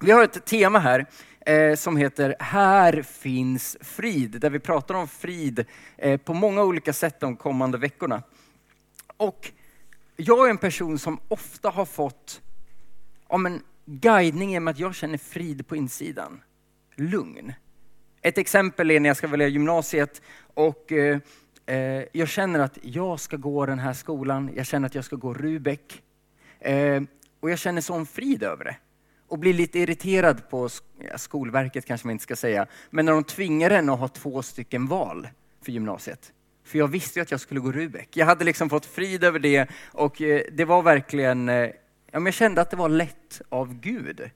Vi 0.00 0.10
har 0.10 0.24
ett 0.24 0.44
tema 0.44 0.78
här 0.78 1.06
eh, 1.46 1.74
som 1.74 1.96
heter 1.96 2.36
Här 2.38 3.02
finns 3.02 3.76
frid, 3.80 4.30
där 4.40 4.50
vi 4.50 4.58
pratar 4.58 4.94
om 4.94 5.08
frid 5.08 5.64
eh, 5.96 6.20
på 6.20 6.34
många 6.34 6.62
olika 6.62 6.92
sätt 6.92 7.20
de 7.20 7.36
kommande 7.36 7.78
veckorna. 7.78 8.22
Och 9.16 9.52
jag 10.16 10.46
är 10.46 10.50
en 10.50 10.58
person 10.58 10.98
som 10.98 11.20
ofta 11.28 11.70
har 11.70 11.84
fått 11.84 12.40
ja, 13.28 13.36
men, 13.36 13.62
guidning 13.84 14.50
genom 14.50 14.68
att 14.68 14.78
jag 14.78 14.94
känner 14.94 15.18
frid 15.18 15.66
på 15.66 15.76
insidan. 15.76 16.42
Lugn. 16.94 17.52
Ett 18.22 18.38
exempel 18.38 18.90
är 18.90 19.00
när 19.00 19.08
jag 19.08 19.16
ska 19.16 19.26
välja 19.26 19.48
gymnasiet 19.48 20.22
och 20.54 20.92
eh, 20.92 21.18
eh, 21.66 22.04
jag 22.12 22.28
känner 22.28 22.60
att 22.60 22.78
jag 22.82 23.20
ska 23.20 23.36
gå 23.36 23.66
den 23.66 23.78
här 23.78 23.92
skolan, 23.92 24.50
jag 24.56 24.66
känner 24.66 24.86
att 24.86 24.94
jag 24.94 25.04
ska 25.04 25.16
gå 25.16 25.34
Rubek. 25.34 26.02
Eh, 26.60 27.02
och 27.40 27.50
jag 27.50 27.58
känner 27.58 27.80
sån 27.80 28.06
frid 28.06 28.42
över 28.42 28.64
det. 28.64 28.76
Och 29.28 29.38
blir 29.38 29.54
lite 29.54 29.78
irriterad 29.78 30.48
på 30.48 30.68
Skolverket 31.16 31.86
kanske 31.86 32.06
man 32.06 32.12
inte 32.12 32.22
ska 32.22 32.36
säga, 32.36 32.66
men 32.90 33.04
när 33.04 33.12
de 33.12 33.24
tvingar 33.24 33.70
en 33.70 33.88
att 33.88 33.98
ha 33.98 34.08
två 34.08 34.42
stycken 34.42 34.86
val 34.86 35.28
för 35.64 35.72
gymnasiet. 35.72 36.32
För 36.64 36.78
jag 36.78 36.88
visste 36.88 37.18
ju 37.18 37.22
att 37.22 37.30
jag 37.30 37.40
skulle 37.40 37.60
gå 37.60 37.72
Rubek. 37.72 38.16
Jag 38.16 38.26
hade 38.26 38.44
liksom 38.44 38.70
fått 38.70 38.86
frid 38.86 39.24
över 39.24 39.38
det 39.38 39.70
och 39.86 40.22
eh, 40.22 40.42
det 40.52 40.64
var 40.64 40.82
verkligen, 40.82 41.48
eh, 41.48 41.54
ja, 41.54 41.72
men 42.12 42.24
jag 42.24 42.34
kände 42.34 42.60
att 42.60 42.70
det 42.70 42.76
var 42.76 42.88
lätt 42.88 43.40
av 43.48 43.74
Gud. 43.74 44.30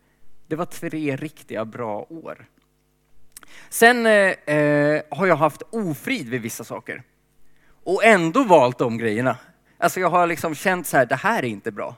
Det 0.47 0.57
var 0.57 0.65
tre 0.65 1.17
riktiga 1.17 1.65
bra 1.65 2.07
år. 2.09 2.47
Sen 3.69 4.07
eh, 4.07 4.55
eh, 4.57 5.03
har 5.11 5.27
jag 5.27 5.37
haft 5.37 5.63
ofrid 5.71 6.29
vid 6.29 6.43
vissa 6.43 6.65
saker 6.65 7.03
och 7.85 8.05
ändå 8.05 8.45
valt 8.45 8.79
de 8.79 8.99
grejerna. 8.99 9.37
Alltså 9.79 10.01
jag 10.01 10.11
har 10.11 10.27
liksom 10.27 10.55
känt 10.55 10.87
så 10.87 10.97
här, 10.97 11.07
det 11.07 11.17
här 11.17 11.39
är 11.43 11.49
inte 11.49 11.73
bra. 11.73 11.97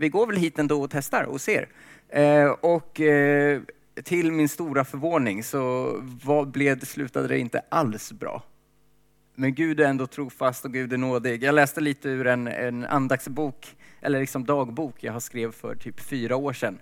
Vi 0.00 0.08
går 0.08 0.26
väl 0.26 0.36
hit 0.36 0.58
ändå 0.58 0.82
och 0.82 0.90
testar 0.90 1.24
och 1.24 1.40
ser. 1.40 1.68
Eh, 2.08 2.50
och 2.50 3.00
eh, 3.00 3.60
till 4.04 4.32
min 4.32 4.48
stora 4.48 4.84
förvåning 4.84 5.42
så 5.44 5.92
var, 6.24 6.44
blev, 6.44 6.80
slutade 6.80 7.28
det 7.28 7.38
inte 7.38 7.62
alls 7.68 8.12
bra. 8.12 8.42
Men 9.34 9.54
Gud 9.54 9.80
är 9.80 9.84
ändå 9.84 10.06
trofast 10.06 10.64
och 10.64 10.72
Gud 10.72 10.92
är 10.92 10.96
nådig. 10.96 11.42
Jag 11.42 11.54
läste 11.54 11.80
lite 11.80 12.08
ur 12.08 12.26
en, 12.26 12.46
en 12.46 12.84
andaktsbok, 12.84 13.76
eller 14.00 14.20
liksom 14.20 14.44
dagbok 14.44 14.94
jag 15.00 15.12
har 15.12 15.20
skrev 15.20 15.52
för 15.52 15.74
typ 15.74 16.00
fyra 16.00 16.36
år 16.36 16.52
sedan. 16.52 16.78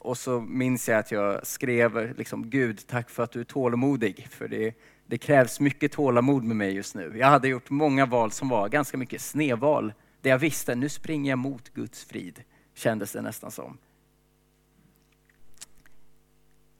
Och 0.00 0.18
så 0.18 0.40
minns 0.40 0.88
jag 0.88 0.98
att 0.98 1.12
jag 1.12 1.46
skrev 1.46 2.18
liksom, 2.18 2.50
Gud, 2.50 2.86
tack 2.86 3.10
för 3.10 3.22
att 3.22 3.32
du 3.32 3.40
är 3.40 3.44
tålmodig. 3.44 4.26
För 4.30 4.48
det, 4.48 4.74
det 5.06 5.18
krävs 5.18 5.60
mycket 5.60 5.92
tålamod 5.92 6.44
med 6.44 6.56
mig 6.56 6.74
just 6.74 6.94
nu. 6.94 7.12
Jag 7.18 7.26
hade 7.26 7.48
gjort 7.48 7.70
många 7.70 8.06
val 8.06 8.30
som 8.30 8.48
var 8.48 8.68
ganska 8.68 8.96
mycket 8.96 9.20
snedval. 9.20 9.92
Där 10.22 10.30
jag 10.30 10.38
visste, 10.38 10.74
nu 10.74 10.88
springer 10.88 11.32
jag 11.32 11.38
mot 11.38 11.68
Guds 11.68 12.04
frid, 12.04 12.42
kändes 12.74 13.12
det 13.12 13.22
nästan 13.22 13.50
som. 13.50 13.78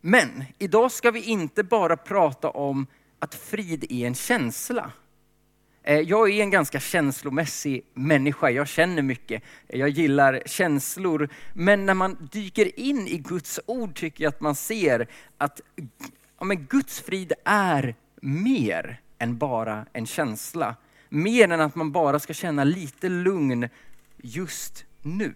Men 0.00 0.44
idag 0.58 0.92
ska 0.92 1.10
vi 1.10 1.22
inte 1.22 1.62
bara 1.64 1.96
prata 1.96 2.50
om 2.50 2.86
att 3.18 3.34
frid 3.34 3.84
är 3.88 4.06
en 4.06 4.14
känsla. 4.14 4.92
Eh, 5.82 6.00
jag 6.00 6.30
är 6.30 6.42
en 6.42 6.50
ganska 6.50 6.80
känslomässig 6.80 7.86
människa, 7.94 8.50
jag 8.50 8.68
känner 8.68 9.02
mycket, 9.02 9.42
jag 9.66 9.88
gillar 9.88 10.42
känslor. 10.46 11.28
Men 11.52 11.86
när 11.86 11.94
man 11.94 12.28
dyker 12.32 12.80
in 12.80 13.06
i 13.08 13.18
Guds 13.18 13.60
ord 13.66 13.94
tycker 13.94 14.24
jag 14.24 14.28
att 14.28 14.40
man 14.40 14.54
ser 14.54 15.08
att 15.38 15.60
ja, 16.38 16.44
men 16.44 16.66
Guds 16.66 17.00
frid 17.00 17.32
är 17.44 17.94
mer 18.20 19.00
än 19.18 19.38
bara 19.38 19.86
en 19.92 20.06
känsla. 20.06 20.76
Mer 21.14 21.48
än 21.50 21.60
att 21.60 21.74
man 21.74 21.92
bara 21.92 22.18
ska 22.18 22.34
känna 22.34 22.64
lite 22.64 23.08
lugn 23.08 23.68
just 24.16 24.84
nu. 25.02 25.34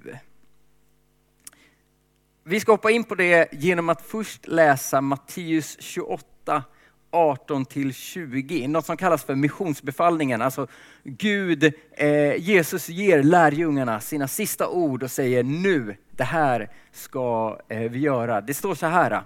Vi 2.45 2.61
ska 2.61 2.73
hoppa 2.73 2.91
in 2.91 3.05
på 3.05 3.15
det 3.15 3.49
genom 3.53 3.89
att 3.89 4.03
först 4.03 4.49
läsa 4.49 5.01
Matteus 5.01 5.77
28, 5.81 6.65
18-20. 7.11 8.69
något 8.69 8.87
som 8.87 8.97
kallas 8.97 9.25
för 9.25 9.35
missionsbefallningen. 9.35 10.43
Alltså 10.43 10.67
Gud, 11.05 11.73
eh, 11.91 12.37
Jesus 12.37 12.89
ger 12.89 13.23
lärjungarna 13.23 14.01
sina 14.01 14.29
sista 14.29 14.69
ord 14.69 15.03
och 15.03 15.11
säger 15.11 15.43
nu, 15.43 15.97
det 16.11 16.25
här 16.25 16.71
ska 16.93 17.59
eh, 17.69 17.79
vi 17.79 17.99
göra. 17.99 18.41
Det 18.41 18.55
står 18.55 18.75
så 18.75 18.87
här. 18.87 19.23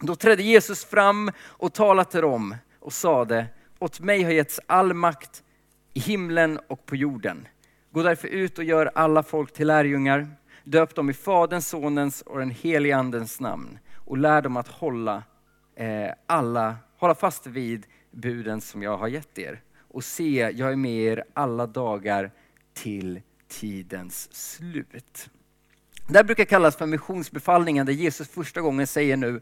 Då 0.00 0.16
trädde 0.16 0.42
Jesus 0.42 0.84
fram 0.84 1.30
och 1.42 1.72
talade 1.72 2.10
till 2.10 2.20
dem 2.20 2.56
och 2.80 2.92
sade, 2.92 3.46
åt 3.78 4.00
mig 4.00 4.22
har 4.22 4.30
getts 4.30 4.60
all 4.66 4.94
makt 4.94 5.42
i 5.96 5.98
himlen 5.98 6.58
och 6.66 6.86
på 6.86 6.96
jorden. 6.96 7.48
Gå 7.92 8.02
därför 8.02 8.28
ut 8.28 8.58
och 8.58 8.64
gör 8.64 8.90
alla 8.94 9.22
folk 9.22 9.52
till 9.52 9.66
lärjungar. 9.66 10.28
Döp 10.64 10.94
dem 10.94 11.10
i 11.10 11.12
Faderns, 11.12 11.68
Sonens 11.68 12.22
och 12.22 12.38
den 12.38 12.50
helige 12.50 12.96
Andens 12.96 13.40
namn 13.40 13.78
och 13.94 14.18
lär 14.18 14.42
dem 14.42 14.56
att 14.56 14.68
hålla 14.68 15.22
eh, 15.76 16.10
alla, 16.26 16.76
hålla 16.98 17.14
fast 17.14 17.46
vid 17.46 17.86
buden 18.10 18.60
som 18.60 18.82
jag 18.82 18.96
har 18.96 19.08
gett 19.08 19.38
er. 19.38 19.60
Och 19.88 20.04
se, 20.04 20.50
jag 20.54 20.72
är 20.72 20.76
med 20.76 21.00
er 21.00 21.24
alla 21.34 21.66
dagar 21.66 22.30
till 22.74 23.20
tidens 23.48 24.34
slut. 24.34 25.30
Det 26.08 26.16
här 26.16 26.24
brukar 26.24 26.44
kallas 26.44 26.76
för 26.76 26.86
missionsbefallningen 26.86 27.86
där 27.86 27.92
Jesus 27.92 28.28
första 28.28 28.60
gången 28.60 28.86
säger 28.86 29.16
nu, 29.16 29.40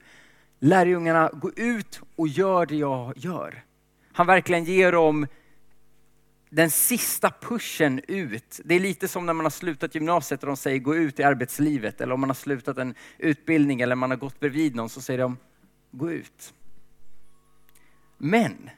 lärjungarna 0.60 1.30
gå 1.32 1.50
ut 1.56 2.00
och 2.16 2.28
gör 2.28 2.66
det 2.66 2.76
jag 2.76 3.12
gör. 3.16 3.64
Han 4.12 4.26
verkligen 4.26 4.64
ger 4.64 4.92
dem 4.92 5.26
den 6.54 6.70
sista 6.70 7.30
pushen 7.40 8.00
ut. 8.08 8.60
Det 8.64 8.74
är 8.74 8.80
lite 8.80 9.08
som 9.08 9.26
när 9.26 9.32
man 9.32 9.44
har 9.44 9.50
slutat 9.50 9.94
gymnasiet 9.94 10.42
och 10.42 10.46
de 10.46 10.56
säger 10.56 10.78
gå 10.78 10.96
ut 10.96 11.20
i 11.20 11.22
arbetslivet. 11.22 12.00
Eller 12.00 12.14
om 12.14 12.20
man 12.20 12.30
har 12.30 12.34
slutat 12.34 12.78
en 12.78 12.94
utbildning 13.18 13.80
eller 13.80 13.94
man 13.94 14.10
har 14.10 14.16
gått 14.16 14.40
bredvid 14.40 14.74
någon 14.74 14.88
så 14.88 15.00
säger 15.00 15.18
de 15.20 15.36
gå 15.90 16.10
ut. 16.10 16.54
Men 18.18 18.70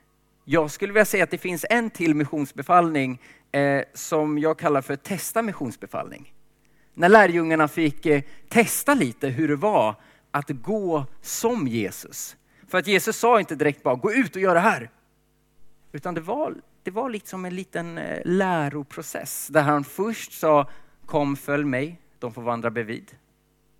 jag 0.45 0.71
skulle 0.71 0.93
vilja 0.93 1.05
säga 1.05 1.25
att 1.25 1.31
det 1.31 1.39
finns 1.39 1.67
en 1.71 1.91
till 1.91 2.15
missionsbefallning 2.15 3.23
eh, 3.53 3.83
som 3.95 4.39
jag 4.39 4.59
kallar 4.59 4.83
för 4.83 4.97
testa 4.97 5.43
missionsbefallning. 5.43 6.35
När 6.95 7.09
lärjungarna 7.09 7.69
fick 7.69 8.07
eh, 8.07 8.23
testa 8.49 8.95
lite 8.95 9.29
hur 9.29 9.49
det 9.49 9.57
var 9.57 9.95
att 10.31 10.51
gå 10.51 11.07
som 11.21 11.69
Jesus. 11.69 12.37
För 12.69 12.79
att 12.79 12.87
Jesus 12.87 13.17
sa 13.17 13.41
inte 13.41 13.55
direkt 13.55 13.83
bara 13.83 13.95
gå 13.95 14.13
ut 14.13 14.37
och 14.37 14.43
gör 14.43 14.55
det 14.55 14.61
här. 14.61 14.91
Utan 15.93 16.15
det 16.15 16.21
var 16.21 16.55
det 16.87 16.93
var 16.93 17.11
liksom 17.11 17.45
en 17.45 17.55
liten 17.55 17.99
eh, 17.99 18.21
läroprocess 18.25 19.49
där 19.49 19.63
han 19.63 19.85
först 19.85 20.33
sa 20.33 20.71
kom 21.07 21.37
följ 21.37 21.65
mig, 21.65 22.01
de 22.19 22.33
får 22.33 22.43
vandra 22.43 22.71
bredvid. 22.71 23.17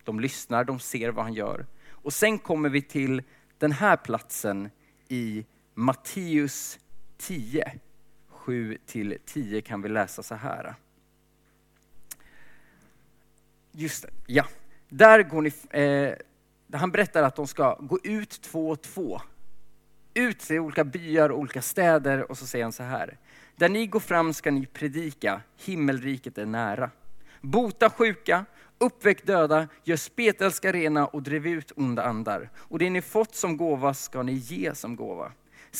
De 0.03 0.19
lyssnar, 0.19 0.63
de 0.63 0.79
ser 0.79 1.09
vad 1.09 1.25
han 1.25 1.33
gör. 1.33 1.65
Och 1.89 2.13
sen 2.13 2.39
kommer 2.39 2.69
vi 2.69 2.81
till 2.81 3.23
den 3.57 3.71
här 3.71 3.97
platsen 3.97 4.69
i 5.07 5.45
Matteus 5.73 6.79
10. 7.17 7.79
7 8.27 8.77
till 8.85 9.17
10 9.25 9.61
kan 9.61 9.81
vi 9.81 9.89
läsa 9.89 10.23
så 10.23 10.35
här. 10.35 10.75
Just 13.71 14.03
det, 14.03 14.09
ja. 14.25 14.45
Där 14.89 15.23
går 15.23 15.41
ni, 15.41 15.51
eh, 15.81 16.13
han 16.79 16.91
berättar 16.91 17.23
att 17.23 17.35
de 17.35 17.47
ska 17.47 17.75
gå 17.75 17.99
ut 18.03 18.41
två 18.41 18.69
och 18.69 18.81
två 18.81 19.21
ut 20.17 20.39
till 20.39 20.59
olika 20.59 20.83
byar 20.83 21.29
och 21.29 21.39
olika 21.39 21.61
städer 21.61 22.31
och 22.31 22.37
så 22.37 22.45
säger 22.47 22.65
han 22.65 22.71
så 22.71 22.83
här. 22.83 23.17
Där 23.55 23.69
ni 23.69 23.87
går 23.87 23.99
fram 23.99 24.33
ska 24.33 24.51
ni 24.51 24.65
predika, 24.65 25.41
himmelriket 25.57 26.37
är 26.37 26.45
nära. 26.45 26.91
Bota 27.41 27.89
sjuka, 27.89 28.45
uppväck 28.77 29.25
döda, 29.25 29.67
gör 29.83 29.95
spetälska 29.95 30.71
rena 30.71 31.07
och 31.07 31.23
driv 31.23 31.47
ut 31.47 31.71
onda 31.75 32.03
andar. 32.03 32.49
Och 32.55 32.79
det 32.79 32.89
ni 32.89 33.01
fått 33.01 33.35
som 33.35 33.57
gåva 33.57 33.93
ska 33.93 34.23
ni 34.23 34.33
ge 34.33 34.75
som 34.75 34.95
gåva. 34.95 35.31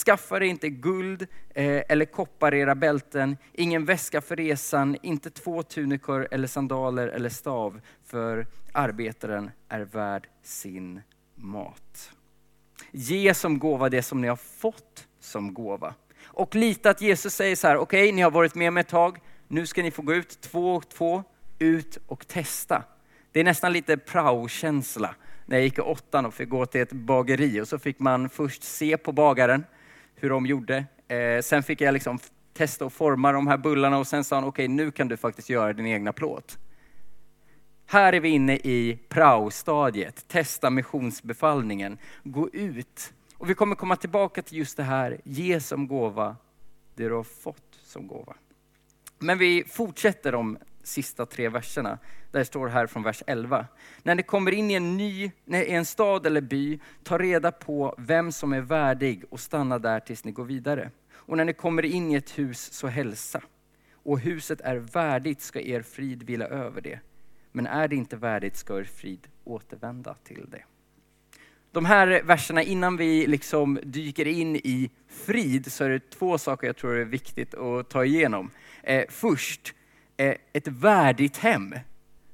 Skaffa 0.05 0.37
er 0.37 0.41
inte 0.41 0.69
guld 0.69 1.21
eh, 1.49 1.81
eller 1.89 2.05
koppar 2.05 2.53
i 2.53 2.59
era 2.59 2.75
bälten, 2.75 3.37
ingen 3.53 3.85
väska 3.85 4.21
för 4.21 4.35
resan, 4.35 4.97
inte 5.01 5.29
två 5.29 5.63
tunikor 5.63 6.27
eller 6.31 6.47
sandaler 6.47 7.07
eller 7.07 7.29
stav, 7.29 7.81
för 8.05 8.47
arbetaren 8.71 9.51
är 9.69 9.81
värd 9.81 10.27
sin 10.43 11.01
mat. 11.35 12.11
Ge 12.91 13.34
som 13.34 13.59
gåva 13.59 13.89
det 13.89 14.01
som 14.01 14.22
ni 14.22 14.28
har 14.28 14.35
fått 14.35 15.07
som 15.19 15.53
gåva. 15.53 15.93
Och 16.25 16.55
lita 16.55 16.89
att 16.89 17.01
Jesus 17.01 17.34
säger 17.34 17.55
så 17.55 17.67
här, 17.67 17.78
okej, 17.78 18.03
okay, 18.03 18.11
ni 18.11 18.22
har 18.22 18.31
varit 18.31 18.55
med 18.55 18.73
mig 18.73 18.81
ett 18.81 18.87
tag, 18.87 19.19
nu 19.47 19.66
ska 19.66 19.84
ni 19.84 19.91
få 19.91 20.01
gå 20.01 20.13
ut 20.13 20.41
två 20.41 20.75
och 20.75 20.89
två, 20.89 21.23
ut 21.59 21.97
och 22.07 22.28
testa. 22.28 22.84
Det 23.31 23.39
är 23.39 23.43
nästan 23.43 23.73
lite 23.73 23.97
prao-känsla. 23.97 25.16
När 25.45 25.57
jag 25.57 25.63
gick 25.63 25.78
i 25.78 25.81
åttan 25.81 26.25
och 26.25 26.34
fick 26.34 26.49
gå 26.49 26.66
till 26.66 26.81
ett 26.81 26.91
bageri 26.91 27.61
och 27.61 27.67
så 27.67 27.79
fick 27.79 27.99
man 27.99 28.29
först 28.29 28.63
se 28.63 28.97
på 28.97 29.11
bagaren 29.11 29.63
hur 30.16 30.29
de 30.29 30.45
gjorde. 30.45 30.85
Eh, 31.07 31.41
sen 31.41 31.63
fick 31.63 31.81
jag 31.81 31.93
liksom 31.93 32.19
testa 32.53 32.85
och 32.85 32.93
forma 32.93 33.31
de 33.31 33.47
här 33.47 33.57
bullarna 33.57 33.97
och 33.97 34.07
sen 34.07 34.23
sa 34.23 34.35
han, 34.35 34.43
okej, 34.43 34.66
okay, 34.66 34.75
nu 34.75 34.91
kan 34.91 35.07
du 35.07 35.17
faktiskt 35.17 35.49
göra 35.49 35.73
din 35.73 35.87
egna 35.87 36.13
plåt. 36.13 36.57
Här 37.89 38.13
är 38.13 38.19
vi 38.19 38.29
inne 38.29 38.55
i 38.55 38.99
prao-stadiet, 39.09 40.28
testa 40.28 40.69
missionsbefallningen, 40.69 41.97
gå 42.23 42.49
ut. 42.49 43.13
Och 43.37 43.49
vi 43.49 43.53
kommer 43.53 43.75
komma 43.75 43.95
tillbaka 43.95 44.41
till 44.41 44.57
just 44.57 44.78
det 44.78 44.84
här, 44.84 45.22
ge 45.23 45.59
som 45.59 45.87
gåva 45.87 46.35
det 46.95 47.07
du 47.07 47.13
har 47.13 47.23
fått 47.23 47.79
som 47.84 48.07
gåva. 48.07 48.35
Men 49.19 49.37
vi 49.37 49.63
fortsätter 49.67 50.31
de 50.31 50.57
sista 50.84 51.25
tre 51.25 51.49
verserna. 51.49 51.97
Där 52.31 52.39
det 52.39 52.45
står 52.45 52.67
här 52.67 52.87
från 52.87 53.03
vers 53.03 53.23
11. 53.28 53.67
När 54.03 54.16
ni 54.16 54.23
kommer 54.23 54.51
in 54.51 54.72
i 54.72 54.73
en 54.73 54.97
ny, 54.97 55.31
i 55.45 55.72
en 55.72 55.85
stad 55.85 56.25
eller 56.25 56.41
by, 56.41 56.79
ta 57.03 57.17
reda 57.17 57.51
på 57.51 57.95
vem 57.97 58.31
som 58.31 58.53
är 58.53 58.61
värdig 58.61 59.23
och 59.29 59.40
stanna 59.40 59.79
där 59.79 59.99
tills 59.99 60.23
ni 60.23 60.31
går 60.31 60.45
vidare. 60.45 60.91
Och 61.13 61.37
när 61.37 61.45
ni 61.45 61.53
kommer 61.53 61.85
in 61.85 62.11
i 62.11 62.16
ett 62.16 62.40
hus, 62.40 62.73
så 62.73 62.87
hälsa. 62.87 63.41
Och 63.93 64.19
huset 64.19 64.61
är 64.61 64.75
värdigt 64.75 65.41
ska 65.41 65.61
er 65.61 65.81
frid 65.81 66.23
vila 66.23 66.45
över 66.45 66.81
det. 66.81 66.99
Men 67.57 67.67
är 67.67 67.87
det 67.87 67.95
inte 67.95 68.15
värdigt 68.15 68.57
ska 68.57 68.79
er 68.79 68.83
frid 68.83 69.27
återvända 69.43 70.15
till 70.23 70.45
det. 70.49 70.63
De 71.71 71.85
här 71.85 72.21
verserna, 72.23 72.63
innan 72.63 72.97
vi 72.97 73.27
liksom 73.27 73.79
dyker 73.83 74.27
in 74.27 74.55
i 74.55 74.89
frid, 75.07 75.71
så 75.71 75.83
är 75.83 75.89
det 75.89 76.09
två 76.09 76.37
saker 76.37 76.67
jag 76.67 76.77
tror 76.77 76.97
är 76.97 77.05
viktigt 77.05 77.53
att 77.53 77.89
ta 77.89 78.05
igenom. 78.05 78.51
Eh, 78.83 79.03
först, 79.09 79.73
eh, 80.17 80.35
ett 80.53 80.67
värdigt 80.67 81.37
hem. 81.37 81.75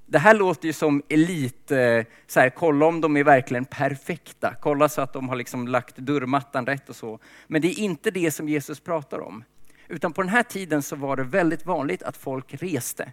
Det 0.05 0.19
här 0.19 0.33
låter 0.33 0.67
ju 0.67 0.73
som 0.73 1.03
elit, 1.09 1.71
eh, 1.71 2.01
så 2.27 2.39
här, 2.39 2.49
kolla 2.49 2.85
om 2.85 3.01
de 3.01 3.17
är 3.17 3.23
verkligen 3.23 3.65
perfekta, 3.65 4.55
kolla 4.61 4.89
så 4.89 5.01
att 5.01 5.13
de 5.13 5.29
har 5.29 5.35
liksom 5.35 5.67
lagt 5.67 5.97
dörrmattan 5.97 6.65
rätt 6.65 6.89
och 6.89 6.95
så. 6.95 7.19
Men 7.47 7.61
det 7.61 7.67
är 7.67 7.79
inte 7.79 8.11
det 8.11 8.31
som 8.31 8.49
Jesus 8.49 8.79
pratar 8.79 9.19
om. 9.19 9.43
Utan 9.87 10.13
på 10.13 10.21
den 10.21 10.29
här 10.29 10.43
tiden 10.43 10.81
så 10.81 10.95
var 10.95 11.15
det 11.15 11.23
väldigt 11.23 11.65
vanligt 11.65 12.03
att 12.03 12.17
folk 12.17 12.63
reste. 12.63 13.11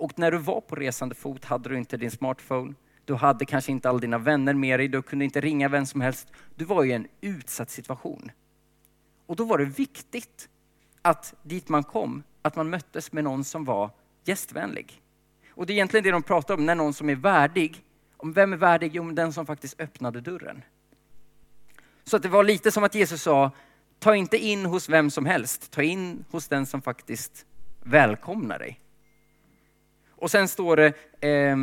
Och 0.00 0.18
när 0.18 0.30
du 0.30 0.38
var 0.38 0.60
på 0.60 0.76
resande 0.76 1.14
fot 1.14 1.44
hade 1.44 1.68
du 1.68 1.78
inte 1.78 1.96
din 1.96 2.10
smartphone, 2.10 2.74
du 3.04 3.14
hade 3.14 3.44
kanske 3.44 3.72
inte 3.72 3.88
alla 3.88 3.98
dina 3.98 4.18
vänner 4.18 4.54
med 4.54 4.80
dig, 4.80 4.88
du 4.88 5.02
kunde 5.02 5.24
inte 5.24 5.40
ringa 5.40 5.68
vem 5.68 5.86
som 5.86 6.00
helst. 6.00 6.28
Du 6.54 6.64
var 6.64 6.84
i 6.84 6.92
en 6.92 7.06
utsatt 7.20 7.70
situation. 7.70 8.30
Och 9.26 9.36
då 9.36 9.44
var 9.44 9.58
det 9.58 9.64
viktigt 9.64 10.48
att 11.02 11.34
dit 11.42 11.68
man 11.68 11.84
kom, 11.84 12.22
att 12.42 12.56
man 12.56 12.70
möttes 12.70 13.12
med 13.12 13.24
någon 13.24 13.44
som 13.44 13.64
var 13.64 13.90
gästvänlig. 14.24 15.02
Och 15.50 15.66
det 15.66 15.72
är 15.72 15.74
egentligen 15.74 16.04
det 16.04 16.10
de 16.10 16.22
pratar 16.22 16.54
om, 16.54 16.66
när 16.66 16.74
någon 16.74 16.94
som 16.94 17.10
är 17.10 17.14
värdig. 17.14 17.84
Om 18.16 18.32
vem 18.32 18.52
är 18.52 18.56
värdig? 18.56 18.90
Jo, 18.94 19.10
den 19.10 19.32
som 19.32 19.46
faktiskt 19.46 19.80
öppnade 19.80 20.20
dörren. 20.20 20.62
Så 22.04 22.16
att 22.16 22.22
det 22.22 22.28
var 22.28 22.44
lite 22.44 22.70
som 22.70 22.84
att 22.84 22.94
Jesus 22.94 23.22
sa, 23.22 23.50
ta 23.98 24.16
inte 24.16 24.36
in 24.38 24.66
hos 24.66 24.88
vem 24.88 25.10
som 25.10 25.26
helst, 25.26 25.70
ta 25.70 25.82
in 25.82 26.24
hos 26.30 26.48
den 26.48 26.66
som 26.66 26.82
faktiskt 26.82 27.46
välkomnar 27.82 28.58
dig. 28.58 28.80
Och 30.20 30.30
sen 30.30 30.48
står 30.48 30.76
det 30.76 30.92
eh, 31.28 31.56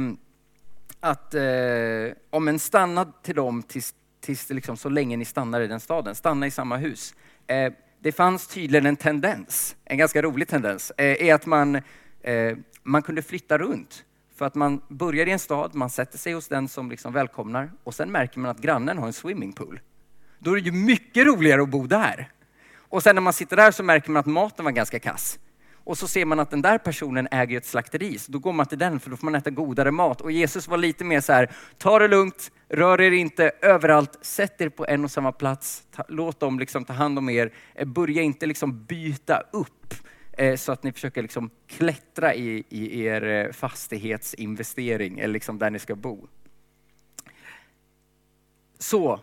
att 0.99 1.33
eh, 1.33 2.17
om 2.29 2.47
en 2.47 2.59
stannar 2.59 3.07
till 3.23 3.35
dem 3.35 3.63
tills, 3.63 3.95
tills 4.21 4.49
liksom, 4.49 4.77
så 4.77 4.89
länge 4.89 5.17
ni 5.17 5.25
stannar 5.25 5.61
i 5.61 5.67
den 5.67 5.79
staden, 5.79 6.15
stanna 6.15 6.47
i 6.47 6.51
samma 6.51 6.77
hus. 6.77 7.15
Eh, 7.47 7.73
det 7.99 8.11
fanns 8.11 8.47
tydligen 8.47 8.85
en 8.85 8.95
tendens, 8.95 9.75
en 9.85 9.97
ganska 9.97 10.21
rolig 10.21 10.47
tendens, 10.47 10.91
eh, 10.97 11.27
är 11.27 11.33
att 11.33 11.45
man, 11.45 11.75
eh, 12.21 12.57
man 12.83 13.01
kunde 13.01 13.21
flytta 13.21 13.57
runt. 13.57 14.03
För 14.35 14.45
att 14.45 14.55
man 14.55 14.81
börjar 14.87 15.27
i 15.27 15.31
en 15.31 15.39
stad, 15.39 15.75
man 15.75 15.89
sätter 15.89 16.17
sig 16.17 16.33
hos 16.33 16.47
den 16.47 16.67
som 16.67 16.89
liksom 16.89 17.13
välkomnar 17.13 17.71
och 17.83 17.95
sen 17.95 18.11
märker 18.11 18.39
man 18.39 18.51
att 18.51 18.59
grannen 18.59 18.97
har 18.97 19.07
en 19.07 19.13
swimmingpool. 19.13 19.79
Då 20.39 20.51
är 20.51 20.55
det 20.55 20.61
ju 20.61 20.71
mycket 20.71 21.25
roligare 21.25 21.61
att 21.61 21.69
bo 21.69 21.87
där. 21.87 22.31
Och 22.75 23.03
sen 23.03 23.15
när 23.15 23.21
man 23.21 23.33
sitter 23.33 23.55
där 23.55 23.71
så 23.71 23.83
märker 23.83 24.11
man 24.11 24.19
att 24.19 24.25
maten 24.25 24.65
var 24.65 24.71
ganska 24.71 24.99
kass. 24.99 25.39
Och 25.87 25.97
så 25.97 26.07
ser 26.07 26.25
man 26.25 26.39
att 26.39 26.49
den 26.49 26.61
där 26.61 26.77
personen 26.77 27.27
äger 27.31 27.57
ett 27.57 27.65
slakteri, 27.65 28.17
så 28.17 28.31
då 28.31 28.39
går 28.39 28.53
man 28.53 28.65
till 28.65 28.77
den 28.77 28.99
för 28.99 29.09
då 29.09 29.17
får 29.17 29.25
man 29.25 29.35
äta 29.35 29.49
godare 29.49 29.91
mat. 29.91 30.21
Och 30.21 30.31
Jesus 30.31 30.67
var 30.67 30.77
lite 30.77 31.03
mer 31.03 31.21
så 31.21 31.33
här, 31.33 31.51
ta 31.77 31.99
det 31.99 32.07
lugnt, 32.07 32.51
rör 32.69 33.01
er 33.01 33.11
inte 33.11 33.51
överallt, 33.61 34.17
sätt 34.21 34.61
er 34.61 34.69
på 34.69 34.85
en 34.85 35.03
och 35.03 35.11
samma 35.11 35.31
plats, 35.31 35.83
ta, 35.91 36.03
låt 36.07 36.39
dem 36.39 36.59
liksom 36.59 36.85
ta 36.85 36.93
hand 36.93 37.17
om 37.17 37.29
er, 37.29 37.53
eh, 37.75 37.85
börja 37.85 38.21
inte 38.21 38.45
liksom 38.45 38.85
byta 38.85 39.43
upp 39.51 39.93
eh, 40.31 40.55
så 40.55 40.71
att 40.71 40.83
ni 40.83 40.91
försöker 40.91 41.21
liksom 41.21 41.49
klättra 41.67 42.35
i, 42.35 42.63
i 42.69 43.03
er 43.05 43.23
eh, 43.23 43.51
fastighetsinvestering 43.51 45.19
eller 45.19 45.33
liksom 45.33 45.59
där 45.59 45.69
ni 45.69 45.79
ska 45.79 45.95
bo. 45.95 46.27
Så, 48.79 49.19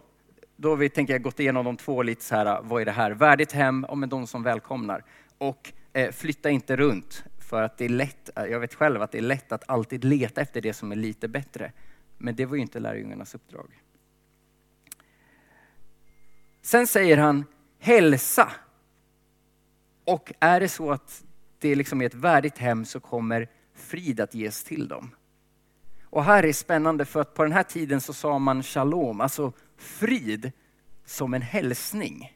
då 0.56 0.68
har 0.68 0.76
vi 0.76 0.88
tänker 0.88 1.14
jag, 1.14 1.22
gått 1.22 1.40
igenom 1.40 1.64
de 1.64 1.76
två 1.76 2.02
lite 2.02 2.24
så 2.24 2.34
här, 2.34 2.62
vad 2.62 2.80
är 2.80 2.84
det 2.84 2.92
här? 2.92 3.10
Värdigt 3.10 3.52
hem, 3.52 3.84
och 3.84 3.98
med 3.98 4.08
de 4.08 4.26
som 4.26 4.42
välkomnar. 4.42 5.04
Och 5.38 5.72
Eh, 5.96 6.12
flytta 6.12 6.50
inte 6.50 6.76
runt 6.76 7.24
för 7.38 7.62
att 7.62 7.78
det 7.78 7.84
är 7.84 7.88
lätt, 7.88 8.38
eh, 8.38 8.44
jag 8.44 8.60
vet 8.60 8.74
själv 8.74 9.02
att 9.02 9.12
det 9.12 9.18
är 9.18 9.22
lätt 9.22 9.52
att 9.52 9.68
alltid 9.68 10.04
leta 10.04 10.40
efter 10.40 10.60
det 10.60 10.72
som 10.72 10.92
är 10.92 10.96
lite 10.96 11.28
bättre. 11.28 11.72
Men 12.18 12.36
det 12.36 12.46
var 12.46 12.56
ju 12.56 12.62
inte 12.62 12.80
lärjungarnas 12.80 13.34
uppdrag. 13.34 13.80
Sen 16.62 16.86
säger 16.86 17.16
han 17.16 17.44
hälsa. 17.78 18.52
Och 20.04 20.32
är 20.40 20.60
det 20.60 20.68
så 20.68 20.90
att 20.90 21.24
det 21.58 21.74
liksom 21.74 22.02
är 22.02 22.06
ett 22.06 22.14
värdigt 22.14 22.58
hem 22.58 22.84
så 22.84 23.00
kommer 23.00 23.48
frid 23.74 24.20
att 24.20 24.34
ges 24.34 24.64
till 24.64 24.88
dem. 24.88 25.14
Och 26.02 26.24
här 26.24 26.44
är 26.44 26.52
spännande 26.52 27.04
för 27.04 27.20
att 27.20 27.34
på 27.34 27.42
den 27.42 27.52
här 27.52 27.62
tiden 27.62 28.00
så 28.00 28.12
sa 28.12 28.38
man 28.38 28.62
shalom, 28.62 29.20
alltså 29.20 29.52
frid, 29.76 30.52
som 31.04 31.34
en 31.34 31.42
hälsning. 31.42 32.32